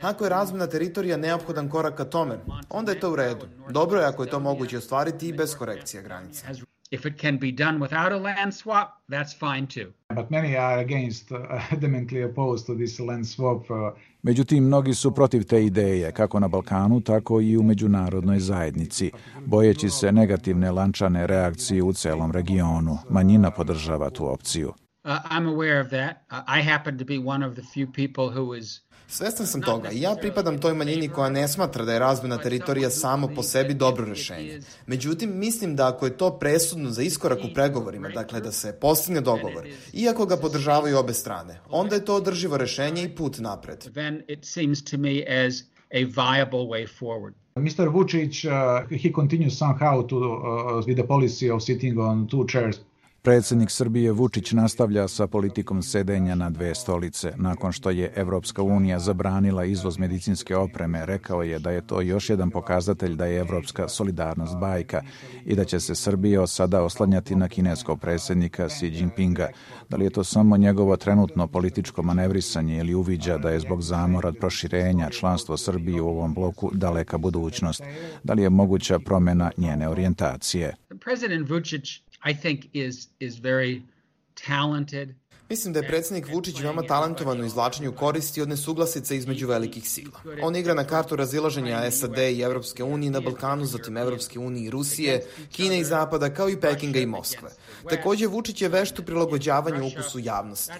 Ako 0.00 0.24
je 0.24 0.30
razmena 0.30 0.66
teritorija 0.66 1.16
neophodan 1.16 1.68
korak 1.68 1.96
ka 1.96 2.04
tome, 2.04 2.38
onda 2.70 2.92
je 2.92 3.00
to 3.00 3.12
u 3.12 3.16
redu. 3.16 3.46
Dobro 3.70 4.00
je 4.00 4.06
ako 4.06 4.24
je 4.24 4.30
to 4.30 4.40
moguće 4.40 4.78
ostvariti 4.78 5.28
i 5.28 5.32
bez 5.32 5.56
korekcija 5.56 6.02
granica. 6.02 6.46
If 6.90 7.06
it 7.06 7.18
can 7.18 7.38
be 7.38 7.50
done 7.50 7.78
without 7.78 8.12
a 8.12 8.18
land 8.18 8.52
swap, 8.52 8.88
that's 9.08 9.34
fine 9.34 9.66
too. 9.66 9.92
But 10.14 10.30
many 10.30 10.56
are 10.56 10.80
against, 10.80 11.32
uh, 11.32 11.38
adamantly 11.70 12.22
opposed 12.30 12.66
to 12.66 12.74
this 12.74 13.00
land 13.00 13.24
swap. 13.24 13.70
Uh... 13.70 13.98
Međutim, 14.22 14.64
mnogi 14.64 14.94
su 14.94 15.14
protiv 15.14 15.44
te 15.44 15.64
ideje, 15.64 16.12
kako 16.12 16.40
na 16.40 16.48
Balkanu, 16.48 17.00
tako 17.00 17.40
i 17.40 17.56
u 17.56 17.62
međunarodnoj 17.62 18.40
zajednici, 18.40 19.10
bojeći 19.46 19.90
se 19.90 20.12
negativne 20.12 20.70
lančane 20.70 21.26
reakcije 21.26 21.82
u 21.82 21.92
celom 21.92 22.32
regionu. 22.32 22.98
Manjina 23.10 23.50
podržava 23.50 24.10
tu 24.10 24.32
opciju. 24.32 24.72
Uh, 25.04 25.10
I'm 25.30 25.46
aware 25.46 25.80
of 25.80 25.88
that. 25.88 26.16
Uh, 26.30 26.58
I 26.58 26.62
happen 26.62 26.98
to 26.98 27.04
be 27.04 27.18
one 27.18 27.46
of 27.46 27.54
the 27.54 27.62
few 27.62 27.86
people 27.86 28.30
who 28.30 28.58
is 28.58 28.80
Svestan 29.08 29.46
sam 29.46 29.62
toga 29.62 29.90
i 29.90 30.00
ja 30.00 30.16
pripadam 30.20 30.58
toj 30.58 30.74
manjini 30.74 31.08
koja 31.08 31.30
ne 31.30 31.48
smatra 31.48 31.84
da 31.84 31.92
je 31.92 31.98
razmena 31.98 32.38
teritorija 32.38 32.90
samo 32.90 33.28
po 33.34 33.42
sebi 33.42 33.74
dobro 33.74 34.04
rešenje. 34.04 34.60
Međutim, 34.86 35.38
mislim 35.38 35.76
da 35.76 35.88
ako 35.88 36.06
je 36.06 36.16
to 36.16 36.38
presudno 36.38 36.90
za 36.90 37.02
iskorak 37.02 37.38
u 37.38 37.54
pregovorima, 37.54 38.08
dakle 38.08 38.40
da 38.40 38.52
se 38.52 38.78
postigne 38.80 39.20
dogovor, 39.20 39.68
iako 39.92 40.26
ga 40.26 40.36
podržavaju 40.36 40.98
obe 40.98 41.14
strane, 41.14 41.60
onda 41.70 41.94
je 41.94 42.04
to 42.04 42.14
održivo 42.14 42.56
rešenje 42.56 43.02
i 43.02 43.14
put 43.14 43.38
napred. 43.38 43.84
A 45.94 45.98
viable 45.98 46.66
way 46.66 46.86
forward. 47.00 47.34
Mr. 47.56 47.88
Vučić, 47.88 48.44
uh, 48.44 48.52
he 49.02 49.12
continues 49.12 49.58
somehow 49.58 50.06
to, 50.06 50.16
uh, 50.16 50.86
with 50.86 50.96
the 50.96 51.06
policy 51.06 51.50
of 51.50 51.62
sitting 51.62 51.98
on 51.98 52.26
two 52.26 52.46
chairs 52.48 52.80
Predsednik 53.24 53.70
Srbije 53.70 54.12
Vučić 54.12 54.52
nastavlja 54.52 55.08
sa 55.08 55.26
politikom 55.26 55.82
sedenja 55.82 56.34
na 56.34 56.50
dve 56.50 56.74
stolice. 56.74 57.32
Nakon 57.36 57.72
što 57.72 57.90
je 57.90 58.12
Evropska 58.16 58.62
unija 58.62 58.98
zabranila 58.98 59.64
izvoz 59.64 59.98
medicinske 59.98 60.56
opreme, 60.56 61.06
rekao 61.06 61.42
je 61.42 61.58
da 61.58 61.70
je 61.70 61.86
to 61.86 62.00
još 62.00 62.30
jedan 62.30 62.50
pokazatelj 62.50 63.14
da 63.14 63.26
je 63.26 63.40
evropska 63.40 63.88
solidarnost 63.88 64.56
bajka 64.56 65.02
i 65.44 65.54
da 65.54 65.64
će 65.64 65.80
se 65.80 65.94
Srbija 65.94 66.46
sada 66.46 66.82
oslanjati 66.82 67.36
na 67.36 67.48
kineskog 67.48 68.00
predsednika 68.00 68.68
Xi 68.68 68.86
Jinpinga. 68.86 69.48
Da 69.88 69.96
li 69.96 70.04
je 70.04 70.10
to 70.10 70.24
samo 70.24 70.56
njegovo 70.56 70.96
trenutno 70.96 71.46
političko 71.46 72.02
manevrisanje 72.02 72.78
ili 72.78 72.94
uviđa 72.94 73.38
da 73.38 73.50
je 73.50 73.60
zbog 73.60 73.82
zamora 73.82 74.28
od 74.28 74.36
proširenja 74.38 75.10
članstvo 75.10 75.56
Srbije 75.56 76.02
u 76.02 76.08
ovom 76.08 76.34
bloku 76.34 76.70
daleka 76.74 77.18
budućnost? 77.18 77.82
Da 78.24 78.34
li 78.34 78.42
je 78.42 78.50
moguća 78.50 78.98
promena 78.98 79.50
njene 79.56 79.88
orijentacije? 79.88 80.74
President 81.04 81.50
Vučić 81.50 82.02
I 82.24 82.32
think 82.32 82.70
is 82.72 83.08
is 83.20 83.36
very 83.36 83.84
talented 84.34 85.14
Mislim 85.54 85.72
da 85.72 85.80
je 85.80 85.88
predsednik 85.88 86.28
Vučić 86.32 86.60
veoma 86.60 86.82
talentovan 86.82 87.40
u 87.40 87.44
izvlačenju 87.44 87.92
koristi 87.92 88.42
od 88.42 88.48
nesuglasica 88.48 89.14
između 89.14 89.46
velikih 89.46 89.88
sila. 89.88 90.20
On 90.42 90.56
igra 90.56 90.74
na 90.74 90.84
kartu 90.84 91.16
razilaženja 91.16 91.90
SAD 91.90 92.18
i 92.18 92.40
Evropske 92.40 92.84
unije 92.84 93.10
na 93.10 93.20
Balkanu, 93.20 93.64
zatim 93.64 93.96
Evropske 93.96 94.38
unije 94.38 94.66
i 94.66 94.70
Rusije, 94.70 95.26
Kine 95.52 95.78
i 95.80 95.84
Zapada, 95.84 96.34
kao 96.34 96.48
i 96.48 96.60
Pekinga 96.60 96.98
i 96.98 97.06
Moskve. 97.06 97.50
Takođe, 97.90 98.26
Vučić 98.26 98.62
je 98.62 98.68
vešt 98.68 98.98
u 98.98 99.04
prilagođavanju 99.04 99.86
ukusu 99.86 100.18
javnosti. 100.18 100.72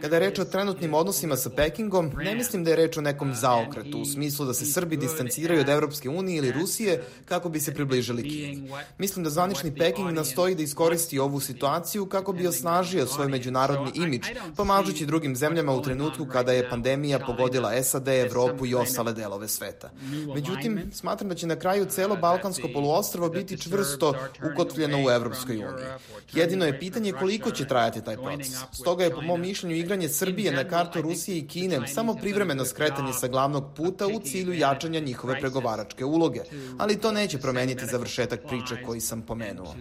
Kada 0.00 0.16
je 0.16 0.20
reč 0.20 0.38
o 0.38 0.44
trenutnim 0.44 0.94
odnosima 0.94 1.36
sa 1.36 1.50
Pekingom, 1.50 2.10
ne 2.16 2.34
mislim 2.34 2.64
da 2.64 2.70
je 2.70 2.76
reč 2.76 2.96
o 2.96 3.00
nekom 3.00 3.34
zaokretu, 3.34 3.98
u 3.98 4.04
smislu 4.04 4.46
da 4.46 4.54
se 4.54 4.64
Srbi 4.64 4.96
distanciraju 4.96 5.60
od 5.60 5.68
Evropske 5.68 6.08
unije 6.08 6.38
ili 6.38 6.52
Rusije 6.52 7.04
kako 7.24 7.48
bi 7.48 7.60
se 7.60 7.74
približili 7.74 8.22
Kini. 8.22 8.72
Mislim 8.98 9.24
da 9.24 9.30
zvanični 9.30 9.74
Peking 9.76 10.10
nastoji 10.10 10.54
da 10.54 10.62
iskoristi 10.62 11.18
ovu 11.18 11.40
situaciju 11.40 12.06
kako 12.06 12.32
bi 12.32 12.46
osnažio 12.46 13.06
svoj 13.06 13.28
međunarodni 13.28 13.90
imidž 13.94 14.21
pomažući 14.56 15.06
drugim 15.06 15.36
zemljama 15.36 15.72
u 15.72 15.82
trenutku 15.82 16.26
kada 16.26 16.52
je 16.52 16.70
pandemija 16.70 17.18
pogodila 17.18 17.82
SAD, 17.82 18.08
Evropu 18.08 18.66
i 18.66 18.74
ostale 18.74 19.12
delove 19.12 19.48
sveta. 19.48 19.90
Međutim, 20.34 20.90
smatram 20.92 21.28
da 21.28 21.34
će 21.34 21.46
na 21.46 21.56
kraju 21.56 21.86
celo 21.86 22.16
Balkansko 22.16 22.68
poluostrvo 22.72 23.28
biti 23.28 23.60
čvrsto 23.60 24.14
ukotljeno 24.52 25.04
u 25.06 25.10
Evropskoj 25.10 25.56
uniji. 25.56 25.86
Jedino 26.32 26.64
je 26.64 26.78
pitanje 26.78 27.12
koliko 27.12 27.50
će 27.50 27.66
trajati 27.66 28.04
taj 28.04 28.16
proces. 28.16 28.56
Stoga 28.72 29.04
je 29.04 29.14
po 29.14 29.20
mom 29.20 29.40
mišljenju 29.40 29.76
igranje 29.76 30.08
Srbije 30.08 30.52
na 30.52 30.64
kartu 30.64 31.02
Rusije 31.02 31.38
i 31.38 31.46
Kine 31.46 31.88
samo 31.88 32.14
privremeno 32.14 32.64
skretanje 32.64 33.12
sa 33.12 33.28
glavnog 33.28 33.74
puta 33.76 34.06
u 34.06 34.20
cilju 34.20 34.52
jačanja 34.52 35.00
njihove 35.00 35.40
pregovaračke 35.40 36.04
uloge, 36.04 36.40
ali 36.78 37.00
to 37.00 37.12
neće 37.12 37.38
promeniti 37.38 37.86
završetak 37.86 38.40
priče 38.48 38.82
koji 38.86 39.00
sam 39.00 39.22
pomenuo. 39.22 39.74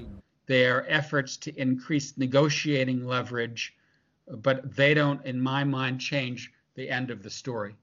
Their 0.48 0.82
efforts 0.90 1.38
to 1.38 1.50
increase 1.56 2.14
negotiating 2.18 3.06
leverage 3.06 3.62
but 4.38 4.76
they 4.76 4.94
don't, 4.94 5.26
in 5.26 5.40
my 5.40 5.64
mind, 5.64 6.00
change 6.00 6.52
the 6.76 6.90
end 6.90 7.12
of 7.12 7.24
the 7.24 7.30
story. 7.30 7.76